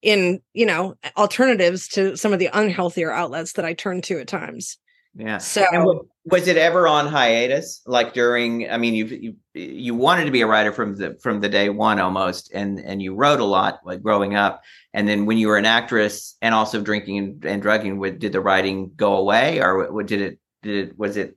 in, 0.02 0.42
you 0.54 0.66
know, 0.66 0.96
alternatives 1.16 1.88
to 1.90 2.16
some 2.18 2.34
of 2.34 2.40
the 2.40 2.50
unhealthier 2.54 3.12
outlets 3.12 3.54
that 3.54 3.66
I 3.66 3.74
turn 3.74 4.02
to 4.04 4.20
at 4.20 4.28
times. 4.28 4.78
Yeah. 5.18 5.40
So 5.40 6.08
was 6.26 6.48
it 6.48 6.58
ever 6.58 6.88
on 6.88 7.08
hiatus? 7.08 7.82
Like 7.88 8.14
during, 8.14 8.70
I 8.70 8.78
mean, 8.78 8.94
you 8.94 9.06
you 9.06 9.36
you 9.54 9.96
wanted 9.96 10.26
to 10.26 10.32
be 10.32 10.42
a 10.42 10.48
writer 10.48 10.72
from 10.72 10.96
the 10.96 11.18
from 11.22 11.42
the 11.42 11.50
day 11.50 11.70
one 11.70 12.00
almost, 12.00 12.52
and 12.54 12.80
and 12.80 13.02
you 13.02 13.16
wrote 13.16 13.40
a 13.40 13.46
lot 13.46 13.80
like 13.84 14.04
growing 14.04 14.36
up, 14.36 14.62
and 14.94 15.08
then 15.08 15.26
when 15.26 15.40
you 15.40 15.48
were 15.48 15.58
an 15.58 15.66
actress 15.66 16.36
and 16.42 16.54
also 16.54 16.82
drinking 16.82 17.18
and, 17.18 17.46
and 17.46 17.62
drugging, 17.64 18.00
did 18.20 18.32
the 18.32 18.42
writing 18.42 18.92
go 18.96 19.16
away, 19.16 19.60
or 19.60 19.92
what 19.92 20.06
did 20.06 20.22
it 20.22 20.40
did 20.62 20.90
it 20.90 21.00
was 21.00 21.18
it 21.18 21.36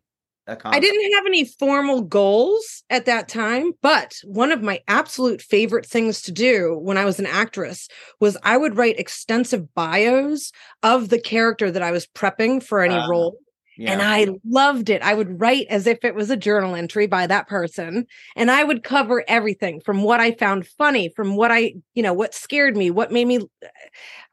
I 0.64 0.80
didn't 0.80 1.12
have 1.14 1.26
any 1.26 1.44
formal 1.44 2.02
goals 2.02 2.82
at 2.90 3.04
that 3.06 3.28
time, 3.28 3.72
but 3.82 4.16
one 4.25 4.50
of 4.50 4.62
my 4.62 4.80
absolute 4.88 5.40
favorite 5.40 5.87
things 5.87 6.22
to 6.22 6.32
do 6.32 6.76
when 6.82 6.99
I 6.99 7.04
was 7.04 7.20
an 7.20 7.26
actress 7.26 7.88
was 8.18 8.37
I 8.42 8.56
would 8.56 8.76
write 8.76 8.99
extensive 8.99 9.72
bios 9.75 10.50
of 10.82 11.08
the 11.08 11.20
character 11.20 11.70
that 11.70 11.82
I 11.82 11.92
was 11.92 12.06
prepping 12.06 12.62
for 12.62 12.80
any 12.80 12.94
uh, 12.94 13.08
role. 13.08 13.38
Yeah. 13.80 13.92
And 13.92 14.02
I 14.02 14.26
loved 14.46 14.90
it. 14.90 15.00
I 15.00 15.14
would 15.14 15.40
write 15.40 15.66
as 15.70 15.87
if 15.87 16.04
it 16.04 16.14
was 16.14 16.28
a 16.28 16.37
journal 16.37 16.75
entry 16.75 17.06
by 17.06 17.26
that 17.26 17.49
person. 17.49 18.06
And 18.37 18.50
I 18.50 18.62
would 18.62 18.84
cover 18.84 19.25
everything 19.26 19.80
from 19.80 20.02
what 20.02 20.20
I 20.20 20.32
found 20.32 20.66
funny, 20.66 21.08
from 21.08 21.34
what 21.34 21.50
I, 21.50 21.76
you 21.94 22.02
know, 22.02 22.12
what 22.12 22.34
scared 22.34 22.76
me, 22.76 22.90
what 22.90 23.10
made 23.10 23.26
me 23.26 23.40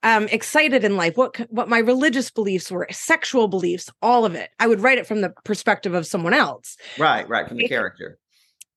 um, 0.03 0.27
excited 0.27 0.83
in 0.83 0.97
life, 0.97 1.15
what 1.15 1.37
what 1.49 1.69
my 1.69 1.77
religious 1.77 2.29
beliefs 2.29 2.69
were, 2.69 2.89
sexual 2.91 3.47
beliefs, 3.47 3.89
all 4.01 4.25
of 4.25 4.35
it. 4.35 4.49
I 4.59 4.67
would 4.67 4.81
write 4.81 4.97
it 4.97 5.07
from 5.07 5.21
the 5.21 5.33
perspective 5.45 5.93
of 5.93 6.05
someone 6.05 6.33
else. 6.33 6.75
Right, 6.97 7.27
right, 7.29 7.47
from 7.47 7.55
the 7.55 7.69
character 7.69 8.19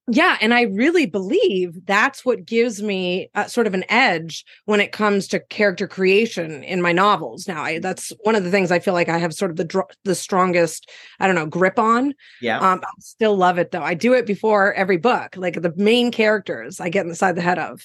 yeah 0.09 0.37
and 0.41 0.53
i 0.55 0.63
really 0.63 1.07
believe 1.07 1.75
that's 1.87 2.25
what 2.25 2.45
gives 2.45 2.83
me 2.83 3.31
a, 3.35 3.49
sort 3.49 3.67
of 3.67 3.75
an 3.75 3.85
edge 3.89 4.45
when 4.65 4.81
it 4.81 4.93
comes 4.93 5.29
to 5.29 5.41
character 5.41 5.87
creation 5.87 6.63
in 6.65 6.83
my 6.83 6.93
novels. 6.93 7.47
Now 7.47 7.63
I, 7.63 7.79
that's 7.79 8.13
one 8.23 8.35
of 8.35 8.45
the 8.45 8.51
things 8.51 8.71
i 8.71 8.79
feel 8.79 8.95
like 8.95 9.09
i 9.09 9.19
have 9.19 9.35
sort 9.35 9.51
of 9.51 9.57
the 9.57 9.65
dr- 9.65 9.95
the 10.05 10.15
strongest 10.15 10.91
i 11.19 11.27
don't 11.27 11.37
know 11.37 11.47
grip 11.47 11.79
on 11.79 12.15
yeah. 12.41 12.59
um, 12.59 12.81
i 12.83 12.89
still 12.99 13.37
love 13.37 13.59
it 13.59 13.71
though. 13.71 13.83
I 13.83 13.95
do 13.95 14.15
it 14.15 14.27
before 14.27 14.75
every 14.75 14.97
book 14.97 15.37
like 15.37 15.61
the 15.61 15.73
main 15.77 16.11
characters 16.11 16.81
i 16.81 16.89
get 16.89 17.07
inside 17.07 17.37
the 17.37 17.43
head 17.43 17.59
of. 17.59 17.83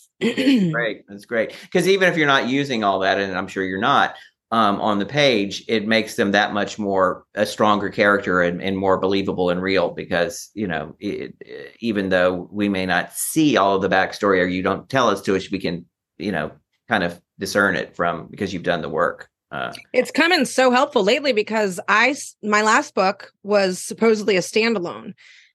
Great. 0.20 1.02
That's 1.08 1.24
great. 1.24 1.54
Because 1.62 1.88
even 1.88 2.08
if 2.08 2.16
you're 2.16 2.26
not 2.26 2.48
using 2.48 2.84
all 2.84 3.00
that 3.00 3.18
and 3.18 3.36
i'm 3.36 3.48
sure 3.48 3.64
you're 3.64 3.80
not 3.80 4.14
um, 4.54 4.80
on 4.80 5.00
the 5.00 5.04
page, 5.04 5.64
it 5.66 5.88
makes 5.88 6.14
them 6.14 6.30
that 6.30 6.54
much 6.54 6.78
more 6.78 7.24
a 7.34 7.44
stronger 7.44 7.88
character 7.88 8.40
and, 8.40 8.62
and 8.62 8.78
more 8.78 8.96
believable 8.98 9.50
and 9.50 9.60
real 9.60 9.90
because 9.90 10.48
you 10.54 10.68
know 10.68 10.94
it, 11.00 11.34
even 11.80 12.10
though 12.10 12.48
we 12.52 12.68
may 12.68 12.86
not 12.86 13.12
see 13.12 13.56
all 13.56 13.74
of 13.74 13.82
the 13.82 13.88
backstory 13.88 14.40
or 14.40 14.46
you 14.46 14.62
don't 14.62 14.88
tell 14.88 15.08
us 15.08 15.20
to 15.22 15.34
us, 15.34 15.50
we 15.50 15.58
can 15.58 15.84
you 16.18 16.30
know 16.30 16.52
kind 16.88 17.02
of 17.02 17.20
discern 17.36 17.74
it 17.74 17.96
from 17.96 18.28
because 18.28 18.54
you've 18.54 18.62
done 18.62 18.80
the 18.80 18.88
work. 18.88 19.28
Uh, 19.50 19.72
it's 19.92 20.12
coming 20.12 20.44
so 20.44 20.70
helpful 20.70 21.02
lately 21.02 21.32
because 21.32 21.80
I 21.88 22.14
my 22.40 22.62
last 22.62 22.94
book 22.94 23.32
was 23.42 23.82
supposedly 23.82 24.36
a 24.36 24.40
standalone, 24.40 25.14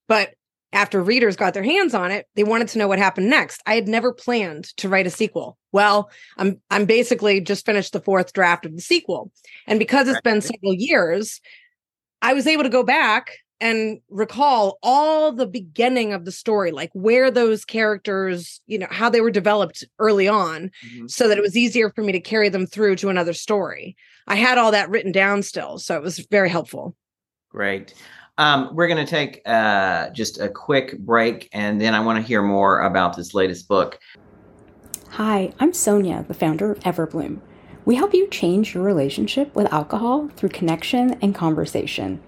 but 0.09 0.33
after 0.71 1.01
readers 1.01 1.35
got 1.35 1.53
their 1.53 1.63
hands 1.63 1.93
on 1.93 2.11
it, 2.11 2.27
they 2.35 2.43
wanted 2.43 2.67
to 2.69 2.77
know 2.77 2.87
what 2.87 2.99
happened 2.99 3.29
next. 3.29 3.61
I 3.65 3.75
had 3.75 3.87
never 3.87 4.13
planned 4.13 4.65
to 4.77 4.89
write 4.89 5.07
a 5.07 5.11
sequel. 5.11 5.57
Well, 5.71 6.09
I'm 6.37 6.61
I'm 6.69 6.85
basically 6.85 7.41
just 7.41 7.65
finished 7.65 7.93
the 7.93 8.01
fourth 8.01 8.33
draft 8.33 8.65
of 8.65 8.75
the 8.75 8.81
sequel. 8.81 9.31
And 9.67 9.79
because 9.79 10.07
it's 10.07 10.21
been 10.21 10.41
several 10.41 10.73
years, 10.73 11.41
I 12.21 12.33
was 12.33 12.47
able 12.47 12.63
to 12.63 12.69
go 12.69 12.83
back 12.83 13.31
and 13.61 13.99
recall 14.09 14.77
all 14.81 15.33
the 15.33 15.47
beginning 15.47 16.13
of 16.13 16.23
the 16.23 16.31
story, 16.31 16.71
like 16.71 16.91
where 16.93 17.29
those 17.29 17.65
characters, 17.65 18.61
you 18.67 18.77
know, 18.77 18.87
how 18.89 19.09
they 19.09 19.21
were 19.21 19.31
developed 19.31 19.83
early 19.99 20.27
on, 20.27 20.71
mm-hmm. 20.85 21.07
so 21.07 21.27
that 21.27 21.37
it 21.37 21.41
was 21.41 21.57
easier 21.57 21.89
for 21.89 22.01
me 22.01 22.11
to 22.13 22.21
carry 22.21 22.49
them 22.49 22.65
through 22.65 22.95
to 22.97 23.09
another 23.09 23.33
story. 23.33 23.97
I 24.27 24.35
had 24.35 24.57
all 24.57 24.71
that 24.71 24.89
written 24.89 25.11
down 25.11 25.43
still, 25.43 25.77
so 25.77 25.95
it 25.95 26.03
was 26.03 26.19
very 26.31 26.49
helpful. 26.49 26.95
Great. 27.49 27.93
Um, 28.39 28.73
we're 28.73 28.87
going 28.87 29.05
to 29.05 29.09
take 29.09 29.41
uh, 29.45 30.11
just 30.11 30.39
a 30.39 30.47
quick 30.47 30.97
break, 30.99 31.49
and 31.51 31.79
then 31.79 31.93
I 31.93 31.99
want 31.99 32.15
to 32.19 32.23
hear 32.25 32.41
more 32.41 32.79
about 32.79 33.17
this 33.17 33.33
latest 33.33 33.67
book. 33.67 33.99
Hi, 35.09 35.51
I'm 35.59 35.73
Sonia, 35.73 36.23
the 36.25 36.33
founder 36.33 36.71
of 36.71 36.79
Everblume. 36.79 37.41
We 37.83 37.95
help 37.95 38.13
you 38.13 38.29
change 38.29 38.73
your 38.73 38.83
relationship 38.83 39.53
with 39.55 39.71
alcohol 39.73 40.29
through 40.37 40.49
connection 40.49 41.15
and 41.21 41.35
conversation. 41.35 42.21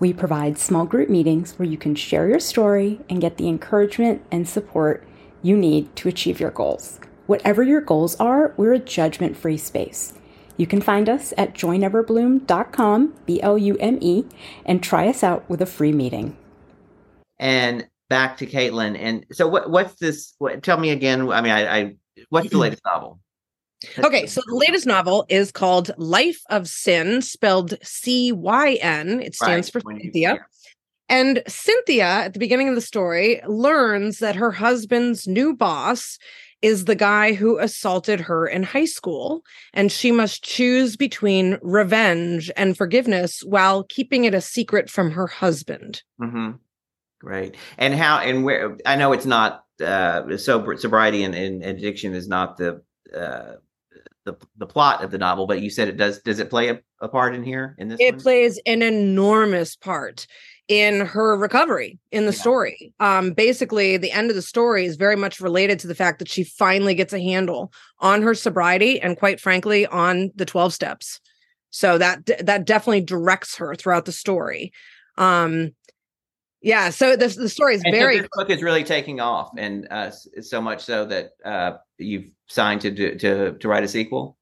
We 0.00 0.12
provide 0.12 0.58
small 0.58 0.84
group 0.84 1.08
meetings 1.08 1.56
where 1.56 1.68
you 1.68 1.78
can 1.78 1.94
share 1.94 2.28
your 2.28 2.40
story 2.40 2.98
and 3.08 3.20
get 3.20 3.36
the 3.36 3.48
encouragement 3.48 4.20
and 4.32 4.48
support 4.48 5.06
you 5.42 5.56
need 5.56 5.94
to 5.94 6.08
achieve 6.08 6.40
your 6.40 6.50
goals. 6.50 6.98
Whatever 7.26 7.62
your 7.62 7.82
goals 7.82 8.16
are, 8.16 8.52
we're 8.56 8.72
a 8.72 8.80
judgment 8.80 9.36
free 9.36 9.58
space. 9.58 10.14
You 10.62 10.68
can 10.68 10.80
find 10.80 11.08
us 11.08 11.34
at 11.36 11.54
joineverblume.com, 11.54 13.14
B 13.26 13.42
L 13.42 13.58
U 13.58 13.76
M 13.78 13.98
E, 14.00 14.24
and 14.64 14.80
try 14.80 15.08
us 15.08 15.24
out 15.24 15.50
with 15.50 15.60
a 15.60 15.66
free 15.66 15.90
meeting. 15.90 16.36
And 17.40 17.88
back 18.08 18.36
to 18.36 18.46
Caitlin. 18.46 18.96
And 18.96 19.26
so, 19.32 19.48
what, 19.48 19.70
what's 19.70 19.94
this? 19.94 20.34
What, 20.38 20.62
tell 20.62 20.78
me 20.78 20.90
again. 20.90 21.28
I 21.32 21.40
mean, 21.40 21.50
I, 21.50 21.78
I 21.78 21.96
what's 22.28 22.50
the 22.50 22.58
latest 22.58 22.82
novel? 22.86 23.18
Okay, 24.04 24.28
so 24.28 24.40
the 24.46 24.54
latest 24.54 24.86
novel 24.86 25.26
is 25.28 25.50
called 25.50 25.90
Life 25.98 26.42
of 26.48 26.68
Cyn, 26.68 27.24
spelled 27.24 27.74
C 27.82 28.30
Y 28.30 28.74
N. 28.74 29.20
It 29.20 29.34
stands 29.34 29.74
right. 29.74 29.82
for 29.82 29.98
Cynthia. 29.98 30.46
And 31.08 31.42
Cynthia, 31.48 32.04
at 32.04 32.34
the 32.34 32.38
beginning 32.38 32.68
of 32.68 32.76
the 32.76 32.80
story, 32.80 33.40
learns 33.48 34.20
that 34.20 34.36
her 34.36 34.52
husband's 34.52 35.26
new 35.26 35.56
boss 35.56 36.20
is 36.62 36.84
the 36.84 36.94
guy 36.94 37.34
who 37.34 37.58
assaulted 37.58 38.20
her 38.20 38.46
in 38.46 38.62
high 38.62 38.84
school, 38.84 39.42
and 39.74 39.90
she 39.90 40.12
must 40.12 40.44
choose 40.44 40.96
between 40.96 41.58
revenge 41.60 42.50
and 42.56 42.76
forgiveness 42.76 43.40
while 43.40 43.82
keeping 43.84 44.24
it 44.24 44.34
a 44.34 44.40
secret 44.40 44.88
from 44.88 45.10
her 45.10 45.26
husband. 45.26 46.02
Mm-hmm. 46.20 46.52
Great. 47.20 47.56
And 47.78 47.94
how 47.94 48.18
and 48.18 48.44
where? 48.44 48.76
I 48.86 48.96
know 48.96 49.12
it's 49.12 49.26
not 49.26 49.64
uh, 49.84 50.36
sober, 50.36 50.76
sobriety 50.76 51.24
and, 51.24 51.34
and, 51.34 51.62
addiction 51.62 52.14
is 52.14 52.28
not 52.28 52.56
the 52.56 52.82
uh, 53.16 53.54
the 54.24 54.36
the 54.56 54.66
plot 54.66 55.04
of 55.04 55.10
the 55.10 55.18
novel, 55.18 55.46
but 55.46 55.60
you 55.60 55.70
said 55.70 55.88
it 55.88 55.96
does. 55.96 56.20
Does 56.20 56.40
it 56.40 56.50
play 56.50 56.68
a, 56.68 56.80
a 57.00 57.08
part 57.08 57.34
in 57.34 57.44
here? 57.44 57.76
In 57.78 57.88
this, 57.88 57.98
it 58.00 58.14
one? 58.14 58.22
plays 58.22 58.60
an 58.66 58.82
enormous 58.82 59.76
part 59.76 60.26
in 60.68 61.00
her 61.00 61.36
recovery 61.36 61.98
in 62.10 62.26
the 62.26 62.32
yeah. 62.32 62.40
story. 62.40 62.94
Um, 63.00 63.32
basically, 63.32 63.96
the 63.96 64.12
end 64.12 64.30
of 64.30 64.36
the 64.36 64.42
story 64.42 64.84
is 64.84 64.96
very 64.96 65.16
much 65.16 65.40
related 65.40 65.78
to 65.80 65.86
the 65.86 65.94
fact 65.94 66.18
that 66.20 66.28
she 66.28 66.44
finally 66.44 66.94
gets 66.94 67.12
a 67.12 67.20
handle 67.20 67.72
on 67.98 68.22
her 68.22 68.34
sobriety 68.34 69.00
and, 69.00 69.16
quite 69.16 69.40
frankly, 69.40 69.86
on 69.86 70.30
the 70.34 70.46
12 70.46 70.72
steps. 70.72 71.20
So 71.70 71.96
that 71.98 72.26
that 72.40 72.66
definitely 72.66 73.00
directs 73.00 73.56
her 73.56 73.74
throughout 73.74 74.04
the 74.04 74.12
story. 74.12 74.72
Um, 75.16 75.74
yeah, 76.60 76.90
so 76.90 77.16
the 77.16 77.28
the 77.28 77.48
story 77.48 77.74
is 77.74 77.82
and 77.84 77.94
very. 77.94 78.20
So 78.20 78.28
book 78.34 78.50
is 78.50 78.62
really 78.62 78.84
taking 78.84 79.20
off, 79.20 79.50
and 79.56 79.88
uh, 79.90 80.10
so 80.10 80.60
much 80.60 80.84
so 80.84 81.04
that 81.06 81.30
uh, 81.44 81.72
you've 81.98 82.30
signed 82.48 82.82
to 82.82 82.90
do, 82.90 83.16
to 83.16 83.58
to 83.58 83.68
write 83.68 83.84
a 83.84 83.88
sequel. 83.88 84.36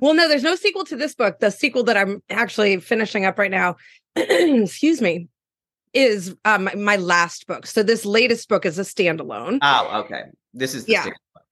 Well, 0.00 0.14
no, 0.14 0.28
there's 0.28 0.42
no 0.42 0.56
sequel 0.56 0.84
to 0.86 0.96
this 0.96 1.14
book. 1.14 1.38
The 1.40 1.50
sequel 1.50 1.84
that 1.84 1.96
I'm 1.96 2.22
actually 2.30 2.78
finishing 2.80 3.24
up 3.24 3.38
right 3.38 3.50
now 3.50 3.76
excuse 4.16 5.00
me, 5.00 5.28
is 5.92 6.34
um, 6.44 6.68
my 6.76 6.96
last 6.96 7.46
book. 7.46 7.66
So 7.66 7.82
this 7.82 8.04
latest 8.04 8.48
book 8.48 8.66
is 8.66 8.78
a 8.78 8.82
standalone. 8.82 9.58
Oh, 9.62 10.02
okay. 10.04 10.24
This 10.54 10.74
is 10.74 10.88
yeah. 10.88 11.06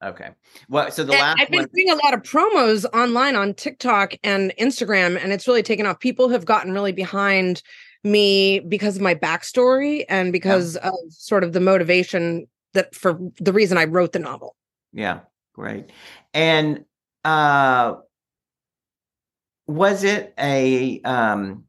Okay. 0.05 0.29
Well, 0.69 0.91
so 0.91 1.05
the 1.05 1.13
and 1.13 1.21
last 1.21 1.41
I've 1.41 1.51
been 1.51 1.61
one... 1.61 1.69
doing 1.75 1.91
a 1.91 1.95
lot 1.95 2.15
of 2.15 2.23
promos 2.23 2.85
online 2.93 3.35
on 3.35 3.55
TikTok 3.55 4.15
and 4.23 4.53
Instagram, 4.61 5.23
and 5.23 5.33
it's 5.33 5.49
really 5.49 5.63
taken 5.63 5.87
off. 5.87 6.01
People 6.01 6.29
have 6.29 6.45
gotten 6.45 6.73
really 6.73 6.93
behind 6.93 7.63
me 8.05 8.61
because 8.61 8.97
of 8.97 9.03
my 9.03 9.15
backstory 9.15 10.05
and 10.09 10.33
because 10.33 10.77
yeah. 10.77 10.91
of 10.91 10.95
sort 11.09 11.45
of 11.45 11.53
the 11.53 11.61
motivation 11.61 12.47
that 12.75 12.95
for 12.95 13.19
the 13.39 13.53
reason 13.53 13.79
I 13.79 13.85
wrote 13.85 14.13
the 14.13 14.19
novel. 14.19 14.55
Yeah, 14.93 15.21
great. 15.55 15.91
And 16.35 16.85
uh 17.25 17.97
was 19.67 20.05
it 20.05 20.33
a 20.39 21.01
um 21.03 21.65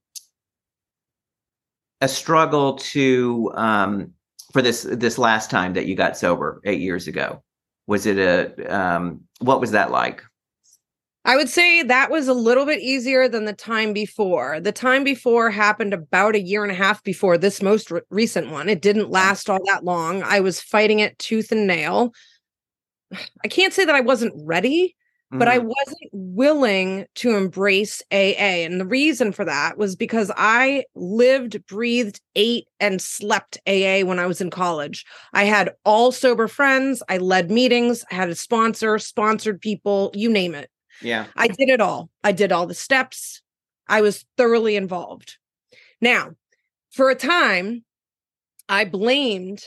a 2.02 2.08
struggle 2.08 2.76
to 2.76 3.52
um, 3.56 4.14
for 4.54 4.62
this 4.62 4.84
this 4.84 5.18
last 5.18 5.50
time 5.50 5.74
that 5.74 5.86
you 5.86 5.96
got 5.96 6.18
sober 6.18 6.62
eight 6.66 6.82
years 6.82 7.08
ago? 7.08 7.44
Was 7.88 8.06
it 8.06 8.18
a 8.18 8.76
um, 8.76 9.22
what 9.40 9.62
was 9.62 9.72
that 9.72 9.92
like? 9.92 10.24
I 11.26 11.36
would 11.36 11.50
say 11.50 11.84
that 11.84 12.10
was 12.10 12.30
a 12.30 12.34
little 12.34 12.66
bit 12.66 12.80
easier 12.80 13.28
than 13.28 13.44
the 13.44 13.54
time 13.54 13.92
before. 13.92 14.62
The 14.62 14.72
time 14.72 15.04
before 15.04 15.52
happened 15.52 15.94
about 15.94 16.36
a 16.36 16.42
year 16.42 16.64
and 16.64 16.72
a 16.72 16.76
half 16.76 17.04
before 17.04 17.38
this 17.38 17.62
most 17.62 17.92
re- 17.92 18.02
recent 18.10 18.50
one. 18.50 18.70
It 18.70 18.82
didn't 18.82 19.10
last 19.10 19.50
all 19.50 19.60
that 19.66 19.84
long. 19.84 20.24
I 20.24 20.40
was 20.40 20.62
fighting 20.62 21.00
it 21.00 21.20
tooth 21.20 21.52
and 21.52 21.68
nail. 21.68 22.14
I 23.44 23.50
can't 23.50 23.74
say 23.74 23.84
that 23.84 23.96
I 23.96 24.02
wasn't 24.02 24.34
ready, 24.38 24.96
but 25.32 25.48
I 25.48 25.58
mm-hmm. 25.58 25.68
wasn't 25.68 26.10
willing 26.14 27.06
to 27.16 27.36
embrace 27.36 28.02
AA. 28.12 28.64
And 28.64 28.80
the 28.80 28.86
reason 28.86 29.34
for 29.34 29.44
that 29.44 29.78
was 29.78 29.96
because 29.96 30.32
I 30.38 30.86
lived, 30.96 31.66
breathed, 31.68 32.22
ate, 32.36 32.68
and 32.80 33.02
slept 33.02 33.58
AA 33.68 34.02
when 34.06 34.20
I 34.20 34.26
was 34.26 34.40
in 34.40 34.50
college. 34.50 35.06
I 35.34 35.44
had 35.44 35.74
all 35.84 36.14
sober 36.14 36.48
friends. 36.48 37.04
I 37.10 37.18
led 37.18 37.52
meetings, 37.52 38.06
I 38.10 38.16
had 38.16 38.30
a 38.30 38.36
sponsor, 38.36 38.98
sponsored 39.00 39.60
people, 39.60 40.12
you 40.14 40.30
name 40.30 40.56
it. 40.56 40.70
Yeah. 41.02 41.26
I 41.36 41.48
did 41.48 41.70
it 41.70 41.82
all. 41.82 42.10
I 42.24 42.32
did 42.32 42.52
all 42.52 42.66
the 42.66 42.74
steps. 42.74 43.42
I 43.88 44.02
was 44.02 44.26
thoroughly 44.38 44.76
involved. 44.76 45.38
Now, 46.02 46.32
for 46.92 47.10
a 47.10 47.16
time, 47.16 47.84
I 48.70 48.86
blamed, 48.86 49.64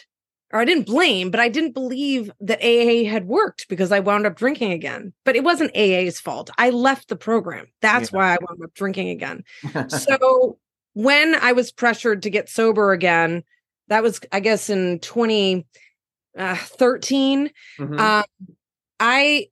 or 0.52 0.60
I 0.60 0.64
didn't 0.64 0.86
blame, 0.86 1.30
but 1.30 1.40
I 1.40 1.48
didn't 1.48 1.72
believe 1.72 2.30
that 2.40 2.58
AA 2.62 3.08
had 3.08 3.26
worked 3.26 3.68
because 3.68 3.92
I 3.92 4.00
wound 4.00 4.26
up 4.26 4.36
drinking 4.36 4.72
again. 4.72 5.12
But 5.24 5.36
it 5.36 5.44
wasn't 5.44 5.76
AA's 5.76 6.18
fault. 6.18 6.50
I 6.58 6.70
left 6.70 7.08
the 7.08 7.16
program. 7.16 7.66
That's 7.80 8.12
yeah. 8.12 8.18
why 8.18 8.34
I 8.34 8.38
wound 8.40 8.62
up 8.64 8.74
drinking 8.74 9.10
again. 9.10 9.44
so 9.88 10.58
when 10.94 11.36
I 11.36 11.52
was 11.52 11.70
pressured 11.70 12.22
to 12.22 12.30
get 12.30 12.48
sober 12.48 12.92
again, 12.92 13.44
that 13.88 14.02
was, 14.02 14.20
I 14.32 14.40
guess, 14.40 14.70
in 14.70 14.98
2013. 15.00 15.64
Uh, 16.36 16.50
mm-hmm. 17.82 17.98
um, 17.98 18.24
I 18.98 19.48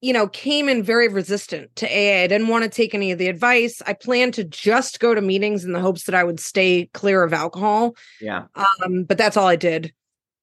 you 0.00 0.12
know, 0.12 0.28
came 0.28 0.68
in 0.68 0.82
very 0.82 1.08
resistant 1.08 1.74
to 1.76 1.86
AA. 1.86 2.22
I 2.22 2.26
didn't 2.28 2.48
want 2.48 2.62
to 2.62 2.70
take 2.70 2.94
any 2.94 3.10
of 3.10 3.18
the 3.18 3.26
advice. 3.26 3.82
I 3.84 3.94
planned 3.94 4.34
to 4.34 4.44
just 4.44 5.00
go 5.00 5.12
to 5.12 5.20
meetings 5.20 5.64
in 5.64 5.72
the 5.72 5.80
hopes 5.80 6.04
that 6.04 6.14
I 6.14 6.22
would 6.22 6.38
stay 6.38 6.88
clear 6.94 7.24
of 7.24 7.32
alcohol. 7.32 7.96
Yeah. 8.20 8.44
Um, 8.54 9.02
but 9.04 9.18
that's 9.18 9.36
all 9.36 9.48
I 9.48 9.56
did. 9.56 9.92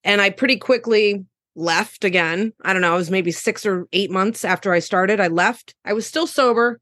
And 0.05 0.21
I 0.21 0.29
pretty 0.29 0.55
quickly 0.55 1.25
left 1.55 2.05
again. 2.05 2.53
I 2.63 2.71
don't 2.71 2.81
know, 2.81 2.93
it 2.93 2.97
was 2.97 3.11
maybe 3.11 3.31
six 3.31 3.65
or 3.65 3.87
eight 3.91 4.09
months 4.11 4.45
after 4.45 4.71
I 4.71 4.79
started. 4.79 5.19
I 5.19 5.27
left. 5.27 5.75
I 5.83 5.91
was 5.91 6.07
still 6.07 6.27
sober, 6.27 6.79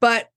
but 0.00 0.28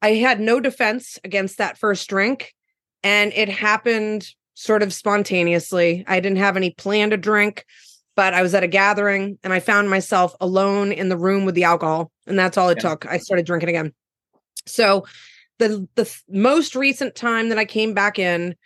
I 0.00 0.14
had 0.14 0.40
no 0.40 0.60
defense 0.60 1.18
against 1.24 1.58
that 1.58 1.76
first 1.76 2.08
drink. 2.08 2.54
And 3.02 3.32
it 3.34 3.50
happened 3.50 4.26
sort 4.54 4.82
of 4.82 4.94
spontaneously. 4.94 6.04
I 6.06 6.20
didn't 6.20 6.38
have 6.38 6.56
any 6.56 6.70
plan 6.70 7.10
to 7.10 7.18
drink 7.18 7.66
but 8.16 8.32
I 8.32 8.42
was 8.42 8.54
at 8.54 8.64
a 8.64 8.68
gathering 8.68 9.38
and 9.44 9.52
I 9.52 9.60
found 9.60 9.90
myself 9.90 10.34
alone 10.40 10.90
in 10.90 11.10
the 11.10 11.18
room 11.18 11.44
with 11.44 11.54
the 11.54 11.64
alcohol, 11.64 12.10
and 12.26 12.38
that's 12.38 12.56
all 12.56 12.70
it 12.70 12.78
yeah. 12.82 12.90
took. 12.90 13.06
I 13.06 13.18
started 13.18 13.46
drinking 13.46 13.68
again. 13.68 13.94
So, 14.66 15.06
the 15.58 15.86
the 15.94 16.12
most 16.28 16.74
recent 16.74 17.14
time 17.14 17.50
that 17.50 17.58
I 17.58 17.64
came 17.64 17.94
back 17.94 18.18
in, 18.18 18.56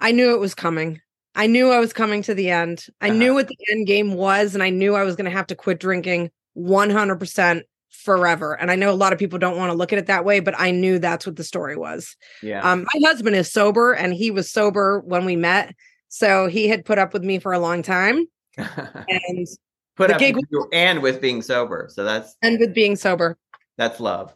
I 0.00 0.10
knew 0.10 0.34
it 0.34 0.40
was 0.40 0.54
coming. 0.54 1.00
I 1.34 1.46
knew 1.46 1.70
I 1.70 1.78
was 1.78 1.92
coming 1.92 2.22
to 2.22 2.34
the 2.34 2.50
end. 2.50 2.86
I 3.00 3.08
uh-huh. 3.08 3.18
knew 3.18 3.34
what 3.34 3.48
the 3.48 3.56
end 3.70 3.86
game 3.86 4.14
was, 4.14 4.54
and 4.54 4.62
I 4.62 4.70
knew 4.70 4.94
I 4.94 5.02
was 5.02 5.16
going 5.16 5.24
to 5.24 5.36
have 5.36 5.46
to 5.48 5.54
quit 5.54 5.80
drinking 5.80 6.30
100% 6.56 7.62
forever. 7.90 8.54
And 8.60 8.70
I 8.70 8.76
know 8.76 8.90
a 8.90 8.92
lot 8.92 9.12
of 9.12 9.18
people 9.18 9.38
don't 9.38 9.56
want 9.56 9.70
to 9.70 9.76
look 9.76 9.92
at 9.92 9.98
it 9.98 10.06
that 10.06 10.24
way, 10.24 10.40
but 10.40 10.54
I 10.58 10.70
knew 10.70 10.98
that's 10.98 11.26
what 11.26 11.36
the 11.36 11.44
story 11.44 11.76
was. 11.76 12.16
Yeah. 12.42 12.60
Um, 12.60 12.86
my 12.94 13.08
husband 13.08 13.36
is 13.36 13.50
sober, 13.50 13.92
and 13.92 14.14
he 14.14 14.30
was 14.30 14.50
sober 14.50 15.00
when 15.00 15.24
we 15.24 15.36
met, 15.36 15.74
so 16.08 16.46
he 16.46 16.68
had 16.68 16.84
put 16.84 16.98
up 16.98 17.12
with 17.12 17.24
me 17.24 17.38
for 17.38 17.52
a 17.52 17.58
long 17.58 17.82
time 17.82 18.26
and 18.56 19.46
put 19.96 20.10
up 20.10 20.20
with 20.20 20.68
and 20.72 21.02
with 21.02 21.20
being 21.20 21.42
sober. 21.42 21.88
So 21.90 22.04
that's 22.04 22.36
and 22.42 22.58
with 22.60 22.72
being 22.74 22.94
sober. 22.94 23.36
That's 23.76 23.98
love. 23.98 24.32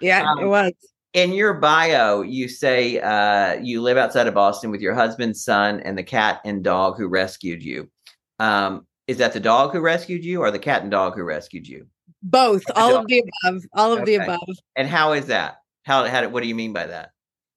Yeah, 0.00 0.30
um, 0.30 0.38
it 0.38 0.46
was. 0.46 0.72
In 1.12 1.32
your 1.32 1.54
bio, 1.54 2.22
you 2.22 2.48
say 2.48 3.00
uh, 3.00 3.54
you 3.60 3.82
live 3.82 3.96
outside 3.96 4.28
of 4.28 4.34
Boston 4.34 4.70
with 4.70 4.80
your 4.80 4.94
husband, 4.94 5.36
son, 5.36 5.80
and 5.80 5.98
the 5.98 6.04
cat 6.04 6.40
and 6.44 6.62
dog 6.62 6.96
who 6.96 7.08
rescued 7.08 7.64
you. 7.64 7.90
Um, 8.38 8.86
is 9.08 9.18
that 9.18 9.32
the 9.32 9.40
dog 9.40 9.72
who 9.72 9.80
rescued 9.80 10.24
you, 10.24 10.40
or 10.40 10.52
the 10.52 10.58
cat 10.58 10.82
and 10.82 10.90
dog 10.90 11.16
who 11.16 11.24
rescued 11.24 11.66
you? 11.66 11.86
Both, 12.22 12.62
all 12.76 12.92
dog? 12.92 13.02
of 13.02 13.06
the 13.08 13.24
above, 13.42 13.62
all 13.74 13.92
of 13.92 14.02
okay. 14.02 14.18
the 14.18 14.24
above. 14.24 14.56
And 14.76 14.86
how 14.86 15.12
is 15.12 15.26
that? 15.26 15.56
How 15.82 16.06
how 16.06 16.28
what 16.28 16.42
do 16.42 16.48
you 16.48 16.54
mean 16.54 16.72
by 16.72 16.86
that? 16.86 17.10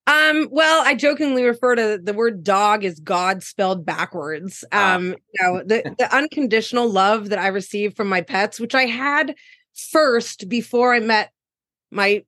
Um, 0.06 0.48
well, 0.50 0.82
I 0.84 0.94
jokingly 0.94 1.44
refer 1.44 1.76
to 1.76 1.98
the 2.02 2.12
word 2.12 2.44
dog 2.44 2.84
as 2.84 3.00
God 3.00 3.42
spelled 3.42 3.86
backwards. 3.86 4.64
Ah. 4.72 4.96
Um, 4.96 5.14
you 5.32 5.42
know, 5.42 5.62
the, 5.64 5.94
the 5.98 6.14
unconditional 6.14 6.90
love 6.90 7.30
that 7.30 7.38
I 7.38 7.46
received 7.48 7.96
from 7.96 8.08
my 8.08 8.20
pets, 8.20 8.60
which 8.60 8.74
I 8.74 8.84
had 8.84 9.34
first 9.92 10.48
before 10.48 10.92
I 10.92 11.00
met 11.00 11.32
my 11.90 12.24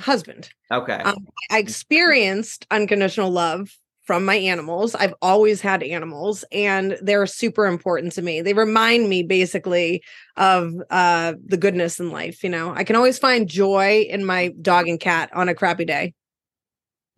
husband. 0.00 0.50
Okay. 0.72 0.94
Um, 0.94 1.26
I 1.50 1.58
experienced 1.58 2.66
unconditional 2.70 3.30
love 3.30 3.76
from 4.04 4.24
my 4.24 4.34
animals. 4.34 4.94
I've 4.94 5.14
always 5.22 5.60
had 5.60 5.82
animals 5.82 6.44
and 6.50 6.98
they're 7.00 7.26
super 7.26 7.66
important 7.66 8.12
to 8.14 8.22
me. 8.22 8.40
They 8.40 8.54
remind 8.54 9.08
me 9.08 9.22
basically 9.22 10.02
of 10.36 10.74
uh 10.90 11.34
the 11.44 11.56
goodness 11.56 12.00
in 12.00 12.10
life, 12.10 12.42
you 12.42 12.50
know. 12.50 12.72
I 12.74 12.82
can 12.82 12.96
always 12.96 13.18
find 13.18 13.48
joy 13.48 14.06
in 14.08 14.24
my 14.24 14.48
dog 14.60 14.88
and 14.88 14.98
cat 14.98 15.30
on 15.32 15.48
a 15.48 15.54
crappy 15.54 15.84
day. 15.84 16.14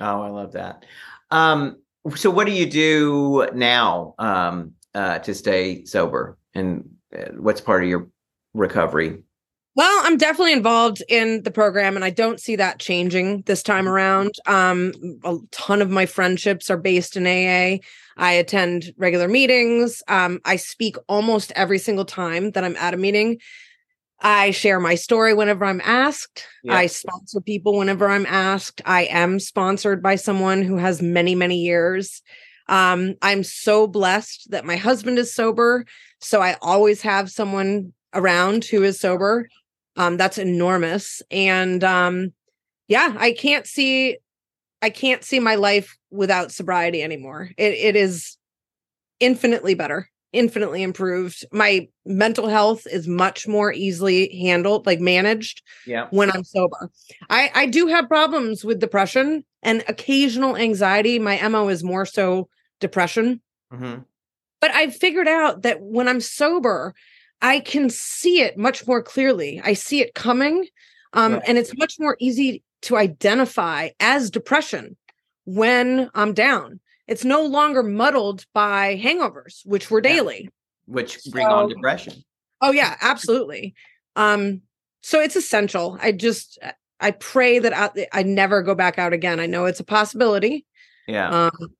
Oh, 0.00 0.20
I 0.20 0.28
love 0.28 0.52
that. 0.52 0.84
Um, 1.30 1.78
so, 2.16 2.30
what 2.30 2.46
do 2.46 2.52
you 2.52 2.68
do 2.68 3.48
now 3.54 4.14
um, 4.18 4.72
uh, 4.94 5.20
to 5.20 5.34
stay 5.34 5.84
sober, 5.84 6.36
and 6.54 6.90
uh, 7.16 7.30
what's 7.36 7.60
part 7.60 7.84
of 7.84 7.88
your 7.88 8.08
recovery? 8.52 9.22
Well, 9.74 10.00
I'm 10.04 10.18
definitely 10.18 10.52
involved 10.52 11.02
in 11.08 11.44
the 11.44 11.50
program, 11.50 11.96
and 11.96 12.04
I 12.04 12.10
don't 12.10 12.38
see 12.38 12.56
that 12.56 12.78
changing 12.78 13.42
this 13.42 13.62
time 13.62 13.84
mm-hmm. 13.84 13.94
around. 13.94 14.34
Um, 14.46 14.92
a 15.24 15.38
ton 15.50 15.80
of 15.80 15.88
my 15.88 16.04
friendships 16.04 16.68
are 16.68 16.76
based 16.76 17.16
in 17.16 17.26
AA. 17.26 17.78
I 18.16 18.32
attend 18.32 18.92
regular 18.98 19.28
meetings. 19.28 20.02
Um, 20.08 20.40
I 20.44 20.56
speak 20.56 20.96
almost 21.08 21.52
every 21.56 21.78
single 21.78 22.04
time 22.04 22.50
that 22.50 22.64
I'm 22.64 22.76
at 22.76 22.92
a 22.92 22.98
meeting. 22.98 23.38
I 24.20 24.50
share 24.50 24.78
my 24.78 24.94
story 24.94 25.32
whenever 25.32 25.64
I'm 25.64 25.80
asked. 25.80 26.46
Yep. 26.64 26.76
I 26.76 26.86
sponsor 26.86 27.40
people 27.40 27.78
whenever 27.78 28.08
I'm 28.08 28.26
asked. 28.26 28.82
I 28.84 29.04
am 29.04 29.40
sponsored 29.40 30.02
by 30.02 30.16
someone 30.16 30.62
who 30.62 30.76
has 30.76 31.02
many, 31.02 31.34
many 31.34 31.56
years. 31.56 32.22
Um, 32.68 33.14
I'm 33.22 33.42
so 33.42 33.86
blessed 33.86 34.50
that 34.50 34.64
my 34.64 34.76
husband 34.76 35.18
is 35.18 35.34
sober. 35.34 35.86
So 36.20 36.40
I 36.40 36.56
always 36.60 37.02
have 37.02 37.30
someone 37.30 37.94
around 38.14 38.64
who 38.64 38.82
is 38.82 39.00
sober. 39.00 39.48
Um, 39.96 40.16
that's 40.16 40.38
enormous. 40.38 41.22
And 41.30 41.84
um, 41.84 42.32
yeah, 42.88 43.14
I 43.18 43.32
can't 43.32 43.66
see 43.66 44.18
I 44.80 44.90
can't 44.90 45.22
see 45.22 45.38
my 45.38 45.54
life 45.54 45.96
without 46.10 46.50
sobriety 46.50 47.02
anymore. 47.02 47.50
It 47.56 47.72
it 47.74 47.96
is 47.96 48.36
infinitely 49.20 49.74
better 49.74 50.08
infinitely 50.32 50.82
improved. 50.82 51.44
My 51.52 51.88
mental 52.06 52.48
health 52.48 52.86
is 52.90 53.06
much 53.06 53.46
more 53.46 53.72
easily 53.72 54.34
handled, 54.40 54.86
like 54.86 55.00
managed 55.00 55.62
yeah. 55.86 56.08
when 56.10 56.30
I'm 56.30 56.44
sober. 56.44 56.90
I, 57.30 57.50
I 57.54 57.66
do 57.66 57.86
have 57.86 58.08
problems 58.08 58.64
with 58.64 58.80
depression 58.80 59.44
and 59.62 59.84
occasional 59.88 60.56
anxiety. 60.56 61.18
My 61.18 61.46
MO 61.48 61.68
is 61.68 61.84
more 61.84 62.06
so 62.06 62.48
depression. 62.80 63.40
Mm-hmm. 63.72 64.02
But 64.60 64.70
I've 64.70 64.96
figured 64.96 65.28
out 65.28 65.62
that 65.62 65.80
when 65.80 66.08
I'm 66.08 66.20
sober, 66.20 66.94
I 67.42 67.60
can 67.60 67.90
see 67.90 68.40
it 68.40 68.56
much 68.56 68.86
more 68.86 69.02
clearly. 69.02 69.60
I 69.62 69.74
see 69.74 70.00
it 70.00 70.14
coming. 70.14 70.66
Um, 71.12 71.34
right. 71.34 71.42
And 71.46 71.58
it's 71.58 71.76
much 71.76 71.98
more 71.98 72.16
easy 72.20 72.62
to 72.82 72.96
identify 72.96 73.90
as 74.00 74.30
depression 74.30 74.96
when 75.44 76.08
I'm 76.14 76.32
down. 76.32 76.80
It's 77.08 77.24
no 77.24 77.44
longer 77.44 77.82
muddled 77.82 78.46
by 78.54 78.98
hangovers, 79.02 79.66
which 79.66 79.90
were 79.90 80.00
daily, 80.00 80.42
yeah. 80.44 80.48
which 80.86 81.18
bring 81.30 81.46
so, 81.46 81.52
on 81.52 81.68
depression. 81.68 82.14
Oh 82.62 82.70
yeah, 82.70 82.96
absolutely. 83.00 83.74
Um, 84.14 84.62
so 85.02 85.20
it's 85.20 85.36
essential. 85.36 85.98
I 86.00 86.12
just 86.12 86.58
I 87.00 87.10
pray 87.10 87.58
that 87.58 87.76
I, 87.76 88.06
I 88.12 88.22
never 88.22 88.62
go 88.62 88.74
back 88.74 88.98
out 88.98 89.12
again. 89.12 89.40
I 89.40 89.46
know 89.46 89.66
it's 89.66 89.80
a 89.80 89.84
possibility. 89.84 90.64
Yeah. 91.08 91.28
Um, 91.28 91.74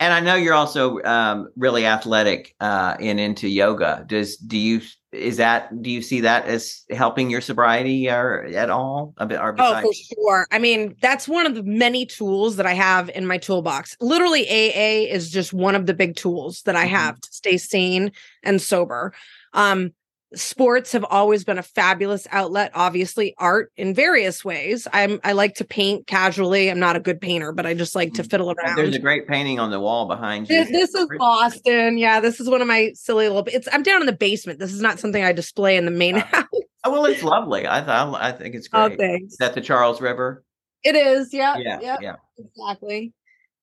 and 0.00 0.12
I 0.12 0.20
know 0.20 0.34
you're 0.34 0.54
also 0.54 1.02
um, 1.02 1.48
really 1.56 1.86
athletic 1.86 2.54
uh, 2.60 2.96
and 3.00 3.18
into 3.18 3.48
yoga. 3.48 4.04
Does 4.06 4.36
do 4.36 4.56
you 4.58 4.80
is 5.12 5.36
that 5.36 5.82
do 5.82 5.90
you 5.90 6.02
see 6.02 6.20
that 6.20 6.46
as 6.46 6.84
helping 6.90 7.30
your 7.30 7.40
sobriety 7.40 8.10
or 8.10 8.44
at 8.54 8.70
all? 8.70 9.14
Or 9.18 9.54
oh, 9.58 9.80
for 9.80 9.92
sure. 9.92 10.46
I 10.50 10.58
mean, 10.58 10.96
that's 11.00 11.28
one 11.28 11.46
of 11.46 11.54
the 11.54 11.62
many 11.62 12.06
tools 12.06 12.56
that 12.56 12.66
I 12.66 12.74
have 12.74 13.08
in 13.10 13.26
my 13.26 13.38
toolbox. 13.38 13.96
Literally, 14.00 14.46
AA 14.48 15.12
is 15.12 15.30
just 15.30 15.52
one 15.52 15.74
of 15.74 15.86
the 15.86 15.94
big 15.94 16.16
tools 16.16 16.62
that 16.62 16.76
I 16.76 16.86
mm-hmm. 16.86 16.94
have 16.94 17.20
to 17.20 17.32
stay 17.32 17.56
sane 17.56 18.12
and 18.42 18.60
sober. 18.60 19.14
Um, 19.52 19.92
sports 20.38 20.92
have 20.92 21.04
always 21.04 21.44
been 21.44 21.58
a 21.58 21.62
fabulous 21.62 22.26
outlet 22.30 22.70
obviously 22.74 23.34
art 23.38 23.72
in 23.76 23.94
various 23.94 24.44
ways. 24.44 24.86
I'm 24.92 25.20
i 25.24 25.32
like 25.32 25.54
to 25.56 25.64
paint 25.64 26.06
casually. 26.06 26.70
I'm 26.70 26.78
not 26.78 26.96
a 26.96 27.00
good 27.00 27.20
painter 27.20 27.52
but 27.52 27.66
i 27.66 27.74
just 27.74 27.94
like 27.94 28.14
to 28.14 28.22
mm. 28.22 28.30
fiddle 28.30 28.50
around 28.50 28.76
there's 28.76 28.94
a 28.94 28.98
great 28.98 29.26
painting 29.28 29.58
on 29.58 29.70
the 29.70 29.80
wall 29.80 30.06
behind 30.06 30.48
you. 30.48 30.64
This, 30.64 30.70
this 30.70 30.94
is 30.94 31.08
boston. 31.18 31.98
Yeah 31.98 32.20
this 32.20 32.40
is 32.40 32.48
one 32.48 32.60
of 32.60 32.68
my 32.68 32.92
silly 32.94 33.28
little 33.28 33.44
it's 33.46 33.68
i'm 33.72 33.82
down 33.82 34.00
in 34.00 34.06
the 34.06 34.12
basement. 34.12 34.58
This 34.58 34.72
is 34.72 34.80
not 34.80 34.98
something 34.98 35.22
i 35.22 35.32
display 35.32 35.76
in 35.76 35.84
the 35.84 35.90
main 35.90 36.16
house. 36.32 36.44
oh 36.84 36.90
well 36.90 37.04
it's 37.06 37.22
lovely. 37.22 37.66
I 37.66 37.82
thought 37.82 38.20
i 38.20 38.32
think 38.32 38.54
it's 38.54 38.68
oh, 38.72 38.88
great. 38.88 39.00
oh, 39.00 39.02
thanks. 39.02 39.32
is 39.32 39.38
that 39.38 39.54
the 39.54 39.60
charles 39.60 40.00
river? 40.00 40.44
It 40.82 40.96
is. 40.96 41.32
Yeah 41.32 41.56
yeah 41.58 41.80
yeah, 41.80 41.96
yeah. 42.00 42.16
exactly. 42.38 43.12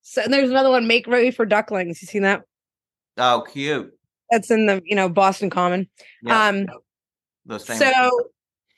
So 0.01 0.21
and 0.23 0.33
there's 0.33 0.49
another 0.49 0.69
one 0.69 0.87
make 0.87 1.07
ready 1.07 1.31
for 1.31 1.45
ducklings. 1.45 2.01
You 2.01 2.07
seen 2.07 2.23
that? 2.23 2.41
Oh 3.17 3.45
cute 3.51 3.93
that's 4.31 4.49
in 4.49 4.65
the 4.65 4.81
you 4.85 4.95
know 4.95 5.09
Boston 5.09 5.49
Common. 5.49 5.89
Yep. 6.23 6.35
Um, 6.35 7.59
so 7.59 8.11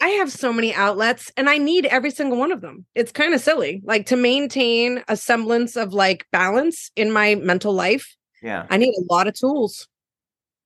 I 0.01 0.09
have 0.09 0.31
so 0.31 0.51
many 0.51 0.73
outlets, 0.73 1.31
and 1.37 1.49
I 1.49 1.57
need 1.57 1.85
every 1.85 2.11
single 2.11 2.37
one 2.37 2.51
of 2.51 2.61
them. 2.61 2.85
It's 2.95 3.11
kind 3.11 3.33
of 3.33 3.41
silly, 3.41 3.81
like 3.85 4.05
to 4.07 4.15
maintain 4.15 5.03
a 5.07 5.15
semblance 5.15 5.75
of 5.75 5.93
like 5.93 6.25
balance 6.31 6.91
in 6.95 7.11
my 7.11 7.35
mental 7.35 7.73
life. 7.73 8.15
Yeah, 8.41 8.65
I 8.69 8.77
need 8.77 8.93
a 8.93 9.13
lot 9.13 9.27
of 9.27 9.33
tools. 9.33 9.87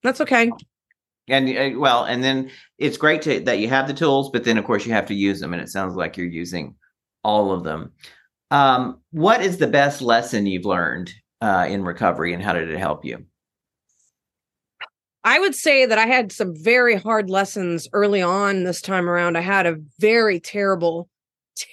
That's 0.03 0.21
okay. 0.21 0.51
And 1.27 1.49
uh, 1.49 1.79
well, 1.79 2.05
and 2.05 2.23
then 2.23 2.49
it's 2.77 2.97
great 2.97 3.21
to 3.23 3.39
that 3.41 3.59
you 3.59 3.67
have 3.67 3.87
the 3.87 3.93
tools, 3.93 4.29
but 4.31 4.43
then 4.43 4.57
of 4.57 4.65
course 4.65 4.85
you 4.85 4.93
have 4.93 5.05
to 5.07 5.13
use 5.13 5.39
them, 5.39 5.53
and 5.53 5.61
it 5.61 5.69
sounds 5.69 5.95
like 5.95 6.17
you're 6.17 6.25
using 6.25 6.75
all 7.23 7.51
of 7.51 7.63
them. 7.63 7.91
Um, 8.49 9.01
what 9.11 9.41
is 9.41 9.57
the 9.57 9.67
best 9.67 10.01
lesson 10.01 10.45
you've 10.45 10.65
learned 10.65 11.13
uh, 11.41 11.67
in 11.69 11.83
recovery, 11.83 12.33
and 12.33 12.41
how 12.41 12.53
did 12.53 12.69
it 12.69 12.79
help 12.79 13.03
you? 13.03 13.25
I 15.27 15.39
would 15.39 15.55
say 15.55 15.85
that 15.85 15.97
I 15.97 16.05
had 16.05 16.31
some 16.31 16.55
very 16.55 16.95
hard 16.95 17.29
lessons 17.29 17.85
early 17.91 18.21
on 18.21 18.63
this 18.63 18.81
time 18.81 19.09
around. 19.09 19.37
I 19.37 19.41
had 19.41 19.65
a 19.65 19.75
very 19.99 20.39
terrible, 20.39 21.09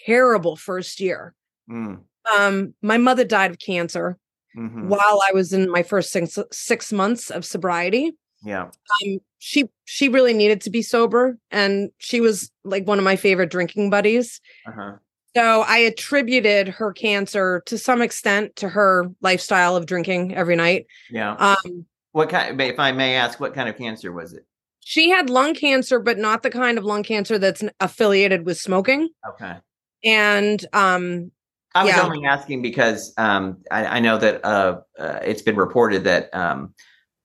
terrible 0.06 0.56
first 0.56 0.98
year. 0.98 1.36
Mm. 1.70 2.00
Um, 2.36 2.74
my 2.82 2.98
mother 2.98 3.22
died 3.22 3.52
of 3.52 3.60
cancer 3.60 4.18
mm-hmm. 4.58 4.88
while 4.88 5.22
I 5.28 5.32
was 5.32 5.52
in 5.52 5.70
my 5.70 5.84
first 5.84 6.10
six, 6.10 6.36
six 6.50 6.92
months 6.92 7.30
of 7.30 7.44
sobriety. 7.44 8.16
Yeah. 8.42 8.62
Um, 8.64 9.18
she 9.38 9.68
she 9.84 10.08
really 10.08 10.34
needed 10.34 10.60
to 10.62 10.70
be 10.70 10.82
sober, 10.82 11.38
and 11.52 11.90
she 11.98 12.20
was 12.20 12.50
like 12.64 12.88
one 12.88 12.98
of 12.98 13.04
my 13.04 13.14
favorite 13.14 13.52
drinking 13.52 13.88
buddies. 13.88 14.40
Uh-huh. 14.66 14.94
So 15.36 15.62
I 15.62 15.78
attributed 15.78 16.66
her 16.68 16.92
cancer 16.92 17.62
to 17.66 17.78
some 17.78 18.02
extent 18.02 18.56
to 18.56 18.68
her 18.68 19.06
lifestyle 19.20 19.76
of 19.76 19.86
drinking 19.86 20.34
every 20.34 20.56
night. 20.56 20.86
Yeah. 21.08 21.34
Um, 21.34 21.86
what 22.14 22.28
kind? 22.28 22.60
If 22.60 22.78
I 22.78 22.92
may 22.92 23.16
ask, 23.16 23.40
what 23.40 23.54
kind 23.54 23.68
of 23.68 23.76
cancer 23.76 24.12
was 24.12 24.32
it? 24.32 24.46
She 24.78 25.10
had 25.10 25.28
lung 25.28 25.54
cancer, 25.54 25.98
but 25.98 26.16
not 26.16 26.44
the 26.44 26.50
kind 26.50 26.78
of 26.78 26.84
lung 26.84 27.02
cancer 27.02 27.38
that's 27.38 27.64
affiliated 27.80 28.46
with 28.46 28.56
smoking. 28.56 29.08
Okay. 29.30 29.56
And 30.04 30.64
um, 30.72 31.32
I 31.74 31.82
was 31.82 31.92
yeah. 31.92 32.02
only 32.02 32.24
asking 32.24 32.62
because 32.62 33.12
um, 33.16 33.58
I, 33.72 33.86
I, 33.86 34.00
know 34.00 34.16
that 34.18 34.44
uh, 34.44 34.80
uh, 34.96 35.18
it's 35.24 35.42
been 35.42 35.56
reported 35.56 36.04
that 36.04 36.32
um, 36.32 36.72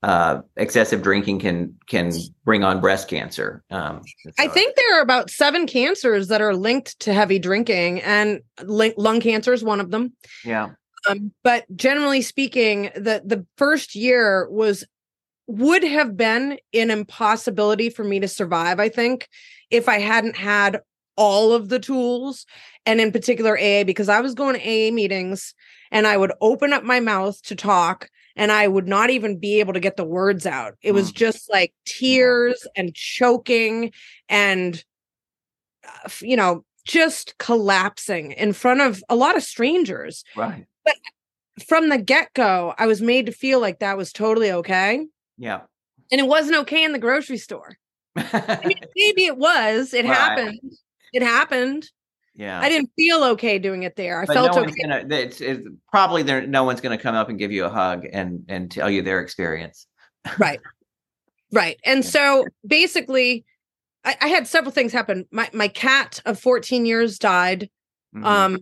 uh, 0.01 0.41
excessive 0.55 1.03
drinking 1.03 1.39
can 1.39 1.75
can 1.85 2.11
bring 2.43 2.63
on 2.63 2.81
breast 2.81 3.09
cancer. 3.09 3.63
Um, 3.69 4.01
so. 4.23 4.31
I 4.39 4.47
think 4.47 4.75
there 4.75 4.97
are 4.97 5.03
about 5.03 5.29
seven 5.29 5.67
cancers 5.67 6.29
that 6.29 6.41
are 6.41 6.55
linked 6.55 6.99
to 7.01 7.13
heavy 7.13 7.37
drinking, 7.37 8.01
and 8.01 8.41
lung 8.63 9.19
cancer 9.19 9.53
is 9.53 9.63
one 9.63 9.79
of 9.79 9.91
them. 9.91 10.13
Yeah. 10.43 10.69
Um, 11.07 11.31
but 11.43 11.65
generally 11.75 12.21
speaking, 12.21 12.91
the 12.95 13.21
the 13.23 13.45
first 13.57 13.95
year 13.95 14.49
was 14.49 14.83
would 15.47 15.83
have 15.83 16.15
been 16.15 16.59
an 16.73 16.91
impossibility 16.91 17.89
for 17.89 18.03
me 18.03 18.19
to 18.19 18.27
survive. 18.27 18.79
I 18.79 18.89
think 18.89 19.27
if 19.71 19.89
I 19.89 19.99
hadn't 19.99 20.35
had 20.35 20.81
all 21.15 21.53
of 21.53 21.69
the 21.69 21.79
tools, 21.79 22.45
and 22.85 23.01
in 23.01 23.11
particular 23.11 23.57
AA, 23.57 23.83
because 23.83 24.09
I 24.09 24.21
was 24.21 24.33
going 24.33 24.59
to 24.59 24.61
AA 24.61 24.91
meetings 24.91 25.53
and 25.91 26.07
I 26.07 26.17
would 26.17 26.31
open 26.39 26.71
up 26.71 26.83
my 26.83 26.99
mouth 26.99 27.41
to 27.43 27.55
talk 27.55 28.09
and 28.35 28.51
I 28.51 28.67
would 28.67 28.87
not 28.87 29.09
even 29.09 29.37
be 29.37 29.59
able 29.59 29.73
to 29.73 29.79
get 29.79 29.97
the 29.97 30.05
words 30.05 30.45
out. 30.45 30.75
It 30.81 30.93
was 30.93 31.11
mm. 31.11 31.15
just 31.15 31.49
like 31.49 31.73
tears 31.85 32.65
and 32.75 32.95
choking 32.95 33.91
and, 34.29 34.81
uh, 35.85 36.09
you 36.21 36.37
know, 36.37 36.63
just 36.85 37.37
collapsing 37.37 38.31
in 38.31 38.53
front 38.53 38.81
of 38.81 39.03
a 39.09 39.15
lot 39.15 39.35
of 39.35 39.43
strangers. 39.43 40.23
Right. 40.35 40.65
But 40.85 40.95
from 41.65 41.89
the 41.89 41.97
get 41.97 42.33
go, 42.33 42.73
I 42.77 42.87
was 42.87 43.01
made 43.01 43.25
to 43.27 43.31
feel 43.31 43.59
like 43.59 43.79
that 43.79 43.97
was 43.97 44.11
totally 44.11 44.51
okay. 44.51 45.05
Yeah. 45.37 45.61
And 46.11 46.19
it 46.19 46.27
wasn't 46.27 46.57
okay 46.57 46.83
in 46.83 46.91
the 46.91 46.99
grocery 46.99 47.37
store. 47.37 47.77
I 48.15 48.61
mean, 48.65 48.79
maybe 48.95 49.25
it 49.25 49.37
was. 49.37 49.93
It 49.93 50.05
right. 50.05 50.15
happened. 50.15 50.59
It 51.13 51.21
happened. 51.21 51.89
Yeah. 52.35 52.59
I 52.59 52.69
didn't 52.69 52.91
feel 52.95 53.23
okay 53.23 53.59
doing 53.59 53.83
it 53.83 53.95
there. 53.95 54.21
I 54.21 54.25
but 54.25 54.33
felt 54.33 54.55
no 54.55 54.61
okay. 54.63 54.73
Gonna, 54.81 55.05
it's, 55.09 55.41
it's 55.41 55.67
probably 55.91 56.23
there. 56.23 56.45
No 56.47 56.63
one's 56.63 56.81
going 56.81 56.97
to 56.97 57.01
come 57.01 57.15
up 57.15 57.29
and 57.29 57.37
give 57.37 57.51
you 57.51 57.65
a 57.65 57.69
hug 57.69 58.05
and 58.11 58.45
and 58.47 58.71
tell 58.71 58.89
you 58.89 59.01
their 59.01 59.19
experience. 59.19 59.87
right. 60.37 60.59
Right. 61.51 61.79
And 61.83 62.05
so 62.05 62.45
basically, 62.65 63.43
I, 64.05 64.15
I, 64.21 64.27
had 64.27 64.47
several 64.47 64.71
things 64.71 64.93
happen. 64.93 65.25
My 65.31 65.49
my 65.51 65.67
cat 65.67 66.21
of 66.25 66.39
14 66.39 66.85
years 66.85 67.17
died. 67.17 67.69
Mm-hmm. 68.15 68.25
Um, 68.25 68.59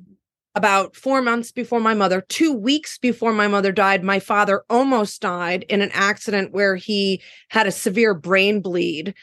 about 0.57 0.95
four 0.95 1.21
months 1.21 1.51
before 1.51 1.79
my 1.79 1.93
mother, 1.93 2.25
two 2.29 2.51
weeks 2.51 2.97
before 2.97 3.31
my 3.31 3.47
mother 3.47 3.71
died, 3.71 4.03
my 4.03 4.19
father 4.19 4.63
almost 4.71 5.21
died 5.21 5.63
in 5.69 5.83
an 5.83 5.91
accident 5.93 6.51
where 6.51 6.75
he 6.75 7.21
had 7.49 7.67
a 7.67 7.71
severe 7.71 8.15
brain 8.15 8.59
bleed. 8.59 9.13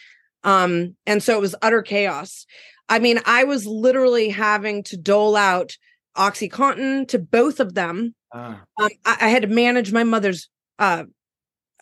Um, 0.45 0.95
and 1.09 1.21
so 1.21 1.37
it 1.37 1.41
was 1.41 1.57
utter 1.61 1.83
chaos. 1.83 2.47
I 2.89 3.01
mean, 3.01 3.19
I 3.27 3.43
was 3.43 3.67
literally 3.67 4.29
having 4.29 4.85
to 4.85 4.97
dole 4.97 5.35
out 5.35 5.77
Oxycontin 6.17 7.09
to 7.09 7.19
both 7.19 7.59
of 7.59 7.75
them. 7.75 8.15
Uh. 8.33 8.55
Um, 8.79 8.91
I, 9.05 9.17
I, 9.23 9.29
had 9.29 9.43
to 9.43 9.49
manage 9.49 9.93
my 9.93 10.05
mother's 10.05 10.49
uh, 10.79 11.05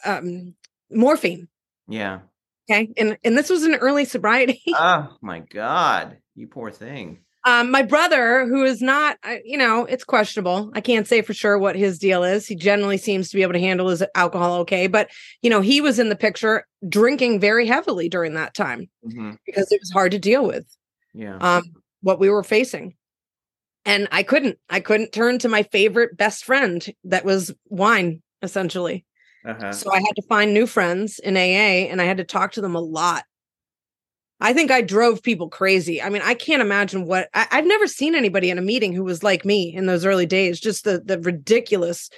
um, 0.02 0.54
morphine. 0.90 1.48
Yeah. 1.88 2.20
Okay. 2.70 2.88
And 2.96 3.18
and 3.22 3.36
this 3.36 3.50
was 3.50 3.64
an 3.64 3.74
early 3.74 4.06
sobriety. 4.06 4.62
oh 4.68 5.14
my 5.20 5.40
God. 5.40 6.16
You 6.34 6.46
poor 6.46 6.70
thing. 6.70 7.18
Um, 7.44 7.70
my 7.72 7.82
brother, 7.82 8.46
who 8.46 8.64
is 8.64 8.80
not, 8.80 9.18
you 9.44 9.58
know, 9.58 9.84
it's 9.84 10.04
questionable. 10.04 10.70
I 10.74 10.80
can't 10.80 11.08
say 11.08 11.22
for 11.22 11.34
sure 11.34 11.58
what 11.58 11.74
his 11.74 11.98
deal 11.98 12.22
is. 12.22 12.46
He 12.46 12.54
generally 12.54 12.98
seems 12.98 13.30
to 13.30 13.36
be 13.36 13.42
able 13.42 13.54
to 13.54 13.60
handle 13.60 13.88
his 13.88 14.04
alcohol 14.14 14.60
okay, 14.60 14.86
but 14.86 15.10
you 15.42 15.50
know, 15.50 15.60
he 15.60 15.80
was 15.80 15.98
in 15.98 16.08
the 16.08 16.16
picture 16.16 16.66
drinking 16.88 17.40
very 17.40 17.66
heavily 17.66 18.08
during 18.08 18.34
that 18.34 18.54
time 18.54 18.88
mm-hmm. 19.04 19.32
because 19.46 19.70
it 19.72 19.80
was 19.80 19.90
hard 19.90 20.12
to 20.12 20.18
deal 20.18 20.46
with 20.46 20.66
yeah 21.14 21.36
um 21.40 21.62
what 22.00 22.18
we 22.18 22.28
were 22.28 22.42
facing 22.42 22.94
and 23.84 24.08
i 24.10 24.22
couldn't 24.22 24.58
i 24.70 24.80
couldn't 24.80 25.12
turn 25.12 25.38
to 25.38 25.48
my 25.48 25.62
favorite 25.64 26.16
best 26.16 26.44
friend 26.44 26.92
that 27.04 27.24
was 27.24 27.54
wine 27.68 28.22
essentially 28.42 29.04
uh-huh. 29.46 29.72
so 29.72 29.92
i 29.92 29.98
had 29.98 30.16
to 30.16 30.22
find 30.28 30.52
new 30.52 30.66
friends 30.66 31.18
in 31.18 31.36
aa 31.36 31.40
and 31.90 32.00
i 32.00 32.04
had 32.04 32.16
to 32.16 32.24
talk 32.24 32.52
to 32.52 32.60
them 32.60 32.74
a 32.74 32.80
lot 32.80 33.24
i 34.42 34.52
think 34.52 34.70
i 34.70 34.82
drove 34.82 35.22
people 35.22 35.48
crazy 35.48 36.02
i 36.02 36.08
mean 36.08 36.22
i 36.22 36.34
can't 36.34 36.62
imagine 36.62 37.06
what 37.06 37.28
I, 37.32 37.46
have 37.50 37.66
never 37.66 37.86
seen 37.86 38.14
anybody 38.14 38.50
in 38.50 38.58
a 38.58 38.62
meeting 38.62 38.92
who 38.92 39.04
was 39.04 39.22
like 39.22 39.44
me 39.44 39.74
in 39.74 39.86
those 39.86 40.04
early 40.04 40.26
days 40.26 40.60
just 40.60 40.84
the 40.84 41.00
the 41.04 41.18
ridiculous 41.20 42.10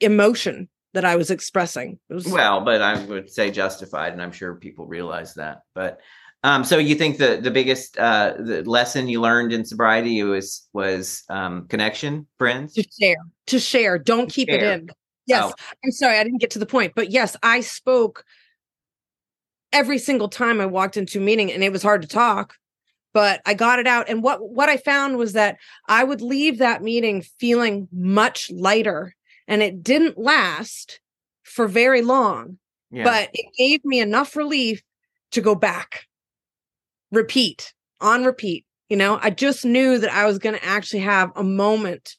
emotion 0.00 0.68
that 0.92 1.04
i 1.04 1.16
was 1.16 1.30
expressing 1.30 1.98
was, 2.08 2.26
well 2.28 2.60
but 2.60 2.82
i 2.82 3.04
would 3.06 3.30
say 3.30 3.50
justified 3.50 4.12
and 4.12 4.22
i'm 4.22 4.32
sure 4.32 4.54
people 4.54 4.86
realize 4.86 5.34
that 5.34 5.62
but 5.74 5.98
um, 6.44 6.62
so 6.62 6.76
you 6.76 6.94
think 6.94 7.16
the 7.16 7.38
the 7.42 7.50
biggest 7.50 7.98
uh, 7.98 8.34
the 8.38 8.62
lesson 8.64 9.08
you 9.08 9.22
learned 9.22 9.50
in 9.54 9.64
sobriety 9.64 10.22
was 10.24 10.68
was 10.74 11.24
um, 11.30 11.66
connection, 11.68 12.26
friends, 12.36 12.74
to 12.74 12.84
share, 13.00 13.16
to 13.46 13.58
share. 13.58 13.98
Don't 13.98 14.30
keep 14.30 14.50
share. 14.50 14.58
it 14.58 14.62
in. 14.62 14.90
Yes, 15.26 15.50
oh. 15.50 15.54
I'm 15.82 15.90
sorry, 15.90 16.18
I 16.18 16.22
didn't 16.22 16.42
get 16.42 16.50
to 16.50 16.58
the 16.58 16.66
point, 16.66 16.92
but 16.94 17.10
yes, 17.10 17.34
I 17.42 17.62
spoke 17.62 18.26
every 19.74 19.98
single 19.98 20.28
time 20.28 20.60
I 20.60 20.66
walked 20.66 20.96
into 20.96 21.18
a 21.18 21.22
meeting, 21.22 21.52
and 21.52 21.62
it 21.62 21.72
was 21.72 21.82
hard 21.82 22.00
to 22.00 22.08
talk, 22.08 22.54
but 23.12 23.42
I 23.44 23.52
got 23.52 23.78
it 23.78 23.86
out. 23.86 24.08
And 24.08 24.22
what 24.22 24.38
what 24.48 24.70
I 24.70 24.78
found 24.78 25.18
was 25.18 25.34
that 25.34 25.58
I 25.88 26.04
would 26.04 26.22
leave 26.22 26.58
that 26.58 26.82
meeting 26.82 27.22
feeling 27.38 27.88
much 27.92 28.50
lighter, 28.50 29.14
and 29.46 29.62
it 29.62 29.82
didn't 29.82 30.16
last 30.16 31.00
for 31.42 31.68
very 31.68 32.00
long, 32.00 32.58
yeah. 32.90 33.04
but 33.04 33.28
it 33.34 33.46
gave 33.58 33.84
me 33.84 34.00
enough 34.00 34.34
relief 34.36 34.82
to 35.32 35.42
go 35.42 35.54
back 35.54 36.06
repeat 37.10 37.74
on 38.00 38.24
repeat. 38.24 38.64
You 38.88 38.96
know, 38.96 39.18
I 39.22 39.30
just 39.30 39.64
knew 39.64 39.98
that 39.98 40.12
I 40.12 40.26
was 40.26 40.38
going 40.38 40.54
to 40.54 40.64
actually 40.64 41.00
have 41.00 41.32
a 41.36 41.42
moment 41.44 42.16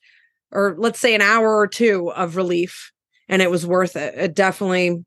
or 0.51 0.75
let's 0.77 0.99
say 0.99 1.13
an 1.13 1.21
hour 1.21 1.57
or 1.57 1.67
two 1.67 2.11
of 2.11 2.35
relief 2.35 2.91
and 3.27 3.41
it 3.41 3.51
was 3.51 3.65
worth 3.65 3.95
it. 3.95 4.15
It 4.15 4.35
definitely 4.35 5.03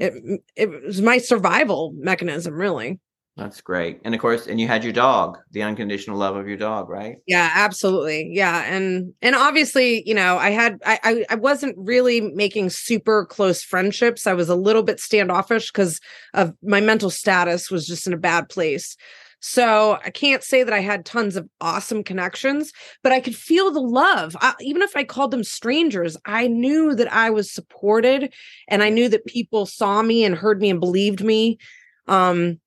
it 0.00 0.40
it 0.56 0.70
was 0.84 1.00
my 1.00 1.18
survival 1.18 1.92
mechanism 1.96 2.54
really. 2.54 2.98
That's 3.36 3.60
great. 3.60 4.00
And 4.04 4.14
of 4.14 4.20
course, 4.20 4.46
and 4.46 4.60
you 4.60 4.66
had 4.66 4.84
your 4.84 4.92
dog, 4.92 5.38
the 5.52 5.62
unconditional 5.62 6.18
love 6.18 6.36
of 6.36 6.46
your 6.46 6.58
dog, 6.58 6.90
right? 6.90 7.16
Yeah, 7.26 7.50
absolutely. 7.54 8.28
Yeah. 8.32 8.64
And 8.64 9.14
and 9.22 9.34
obviously, 9.34 10.02
you 10.06 10.14
know, 10.14 10.36
I 10.36 10.50
had 10.50 10.78
I 10.84 10.98
I, 11.04 11.24
I 11.30 11.34
wasn't 11.36 11.76
really 11.78 12.20
making 12.20 12.70
super 12.70 13.24
close 13.24 13.62
friendships. 13.62 14.26
I 14.26 14.34
was 14.34 14.48
a 14.48 14.56
little 14.56 14.82
bit 14.82 15.00
standoffish 15.00 15.70
because 15.70 16.00
of 16.34 16.52
my 16.62 16.80
mental 16.80 17.08
status 17.08 17.70
was 17.70 17.86
just 17.86 18.06
in 18.06 18.12
a 18.12 18.18
bad 18.18 18.48
place. 18.48 18.96
So 19.40 19.98
I 20.04 20.10
can't 20.10 20.44
say 20.44 20.62
that 20.62 20.72
I 20.72 20.80
had 20.80 21.04
tons 21.04 21.34
of 21.34 21.48
awesome 21.60 22.04
connections, 22.04 22.72
but 23.02 23.12
I 23.12 23.20
could 23.20 23.34
feel 23.34 23.70
the 23.70 23.80
love. 23.80 24.36
I, 24.40 24.54
even 24.60 24.82
if 24.82 24.94
I 24.94 25.04
called 25.04 25.30
them 25.30 25.44
strangers, 25.44 26.16
I 26.26 26.46
knew 26.46 26.94
that 26.94 27.12
I 27.12 27.30
was 27.30 27.50
supported 27.50 28.32
and 28.68 28.82
I 28.82 28.90
knew 28.90 29.08
that 29.08 29.26
people 29.26 29.64
saw 29.64 30.02
me 30.02 30.24
and 30.24 30.34
heard 30.34 30.60
me 30.60 30.70
and 30.70 30.78
believed 30.78 31.24
me. 31.24 31.58
Um, 32.06 32.60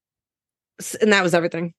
and 0.99 1.13
that 1.13 1.23
was 1.23 1.36
everything. 1.36 1.73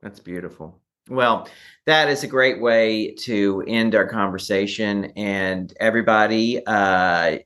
That's 0.00 0.20
beautiful. 0.20 0.80
Well, 1.10 1.48
that 1.86 2.08
is 2.08 2.22
a 2.22 2.28
great 2.28 2.60
way 2.60 3.12
to 3.20 3.64
end 3.66 3.94
our 3.94 4.06
conversation. 4.06 5.06
And 5.16 5.72
everybody, 5.80 6.64
uh, 6.66 7.38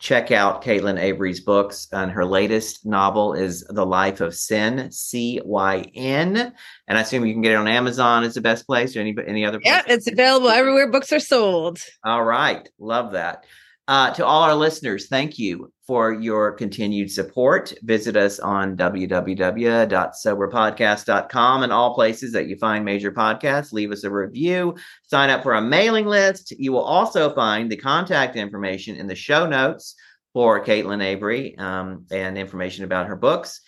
check 0.00 0.32
out 0.32 0.64
Caitlin 0.64 0.98
Avery's 0.98 1.40
books. 1.40 1.86
And 1.92 2.10
her 2.10 2.24
latest 2.24 2.84
novel 2.84 3.34
is 3.34 3.62
The 3.68 3.86
Life 3.86 4.20
of 4.20 4.32
Cyn, 4.32 4.92
C 4.92 5.40
Y 5.44 5.84
N. 5.94 6.52
And 6.88 6.98
I 6.98 7.02
assume 7.02 7.24
you 7.24 7.34
can 7.34 7.42
get 7.42 7.52
it 7.52 7.56
on 7.56 7.68
Amazon. 7.68 8.24
It's 8.24 8.34
the 8.34 8.40
best 8.40 8.66
place 8.66 8.96
or 8.96 9.00
any 9.00 9.14
any 9.26 9.44
other 9.44 9.60
place? 9.60 9.72
Yeah, 9.72 9.82
it's 9.86 10.10
available 10.10 10.48
everywhere 10.48 10.90
books 10.90 11.12
are 11.12 11.20
sold. 11.20 11.78
All 12.04 12.24
right. 12.24 12.68
Love 12.78 13.12
that. 13.12 13.44
Uh, 13.90 14.14
to 14.14 14.24
all 14.24 14.42
our 14.44 14.54
listeners, 14.54 15.08
thank 15.08 15.36
you 15.36 15.68
for 15.84 16.12
your 16.12 16.52
continued 16.52 17.10
support. 17.10 17.74
Visit 17.82 18.16
us 18.16 18.38
on 18.38 18.76
www.soberpodcast.com 18.76 21.62
and 21.64 21.72
all 21.72 21.94
places 21.96 22.32
that 22.32 22.46
you 22.46 22.56
find 22.56 22.84
major 22.84 23.10
podcasts. 23.10 23.72
Leave 23.72 23.90
us 23.90 24.04
a 24.04 24.10
review, 24.10 24.76
sign 25.08 25.28
up 25.28 25.42
for 25.42 25.54
a 25.54 25.60
mailing 25.60 26.06
list. 26.06 26.52
You 26.52 26.70
will 26.70 26.84
also 26.84 27.34
find 27.34 27.68
the 27.68 27.76
contact 27.76 28.36
information 28.36 28.94
in 28.94 29.08
the 29.08 29.16
show 29.16 29.44
notes 29.44 29.96
for 30.34 30.64
Caitlin 30.64 31.02
Avery 31.02 31.58
um, 31.58 32.06
and 32.12 32.38
information 32.38 32.84
about 32.84 33.08
her 33.08 33.16
books. 33.16 33.60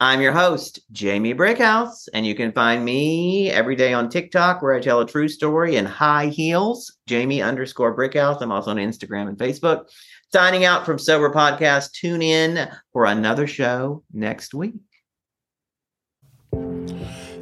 I'm 0.00 0.20
your 0.20 0.32
host, 0.32 0.80
Jamie 0.90 1.34
Brickhouse, 1.34 2.08
and 2.12 2.26
you 2.26 2.34
can 2.34 2.50
find 2.50 2.84
me 2.84 3.48
every 3.50 3.76
day 3.76 3.92
on 3.92 4.08
TikTok 4.08 4.60
where 4.60 4.74
I 4.74 4.80
tell 4.80 5.00
a 5.00 5.06
true 5.06 5.28
story 5.28 5.76
in 5.76 5.84
high 5.84 6.26
heels, 6.26 6.96
Jamie 7.06 7.40
underscore 7.40 7.96
Brickhouse. 7.96 8.42
I'm 8.42 8.50
also 8.50 8.72
on 8.72 8.76
Instagram 8.76 9.28
and 9.28 9.38
Facebook. 9.38 9.88
Signing 10.32 10.64
out 10.64 10.84
from 10.84 10.98
Sober 10.98 11.30
Podcast. 11.30 11.92
Tune 11.92 12.22
in 12.22 12.68
for 12.92 13.04
another 13.04 13.46
show 13.46 14.02
next 14.12 14.52
week. 14.52 14.74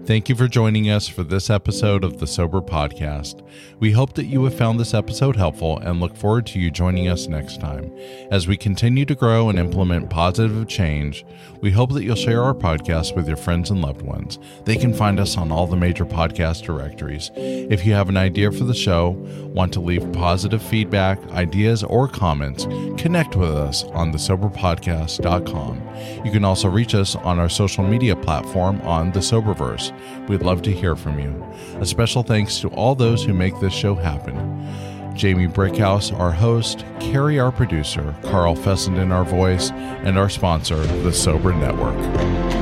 Thank 0.05 0.29
you 0.29 0.35
for 0.35 0.49
joining 0.49 0.91
us 0.91 1.07
for 1.07 1.23
this 1.23 1.49
episode 1.49 2.03
of 2.03 2.19
the 2.19 2.27
Sober 2.27 2.61
Podcast. 2.61 3.47
We 3.79 3.93
hope 3.93 4.15
that 4.15 4.25
you 4.25 4.43
have 4.43 4.55
found 4.55 4.81
this 4.81 4.95
episode 4.95 5.37
helpful 5.37 5.79
and 5.79 6.01
look 6.01 6.17
forward 6.17 6.45
to 6.47 6.59
you 6.59 6.73
joining 6.73 7.07
us 7.07 7.29
next 7.29 7.61
time. 7.61 7.97
As 8.33 8.49
we 8.49 8.57
continue 8.57 9.05
to 9.05 9.15
grow 9.15 9.49
and 9.49 9.61
implement 9.61 10.11
positive 10.11 10.67
change, 10.67 11.25
we 11.61 11.71
hope 11.71 11.93
that 11.93 12.03
you'll 12.03 12.17
share 12.17 12.43
our 12.43 12.53
podcast 12.53 13.15
with 13.15 13.29
your 13.29 13.37
friends 13.37 13.71
and 13.71 13.81
loved 13.81 14.03
ones. 14.03 14.41
They 14.65 14.75
can 14.75 14.93
find 14.93 15.21
us 15.21 15.37
on 15.37 15.53
all 15.53 15.69
the 15.69 15.77
major 15.77 16.05
podcast 16.05 16.65
directories. 16.65 17.31
If 17.37 17.87
you 17.87 17.93
have 17.93 18.09
an 18.09 18.17
idea 18.17 18.51
for 18.51 18.65
the 18.65 18.75
show, 18.75 19.11
want 19.55 19.73
to 19.75 19.81
leave 19.81 20.13
positive 20.13 20.65
feedback, 20.65 21.25
ideas, 21.31 21.85
or 21.85 22.09
comments, 22.09 22.65
connect 23.01 23.37
with 23.37 23.51
us 23.51 23.85
on 23.85 24.13
thesoberpodcast.com. 24.13 26.25
You 26.25 26.33
can 26.33 26.45
also 26.45 26.69
reach 26.69 26.97
us 26.97 27.15
on 27.15 27.39
our 27.39 27.49
social 27.49 27.85
media 27.85 28.17
platform 28.17 28.81
on 28.81 29.13
the 29.13 29.21
Soberverse. 29.21 29.92
We'd 30.29 30.43
love 30.43 30.63
to 30.63 30.73
hear 30.73 30.97
from 30.97 31.19
you. 31.19 31.45
A 31.81 31.87
special 31.87 32.23
thanks 32.23 32.61
to 32.61 32.69
all 32.69 32.95
those 32.95 33.25
who 33.25 33.33
make 33.33 33.59
this 33.61 33.73
show 33.73 33.95
happen. 33.95 34.37
Jamie 35.15 35.47
Brickhouse, 35.47 36.19
our 36.19 36.33
host, 36.33 36.85
Carrie, 37.01 37.39
our 37.39 37.53
producer, 37.53 38.15
Carl 38.23 38.55
Fessenden, 38.55 39.13
our 39.13 39.25
voice, 39.25 39.71
and 39.71 40.19
our 40.19 40.29
sponsor, 40.29 40.77
the 41.03 41.13
Sober 41.13 41.53
Network. 41.53 42.62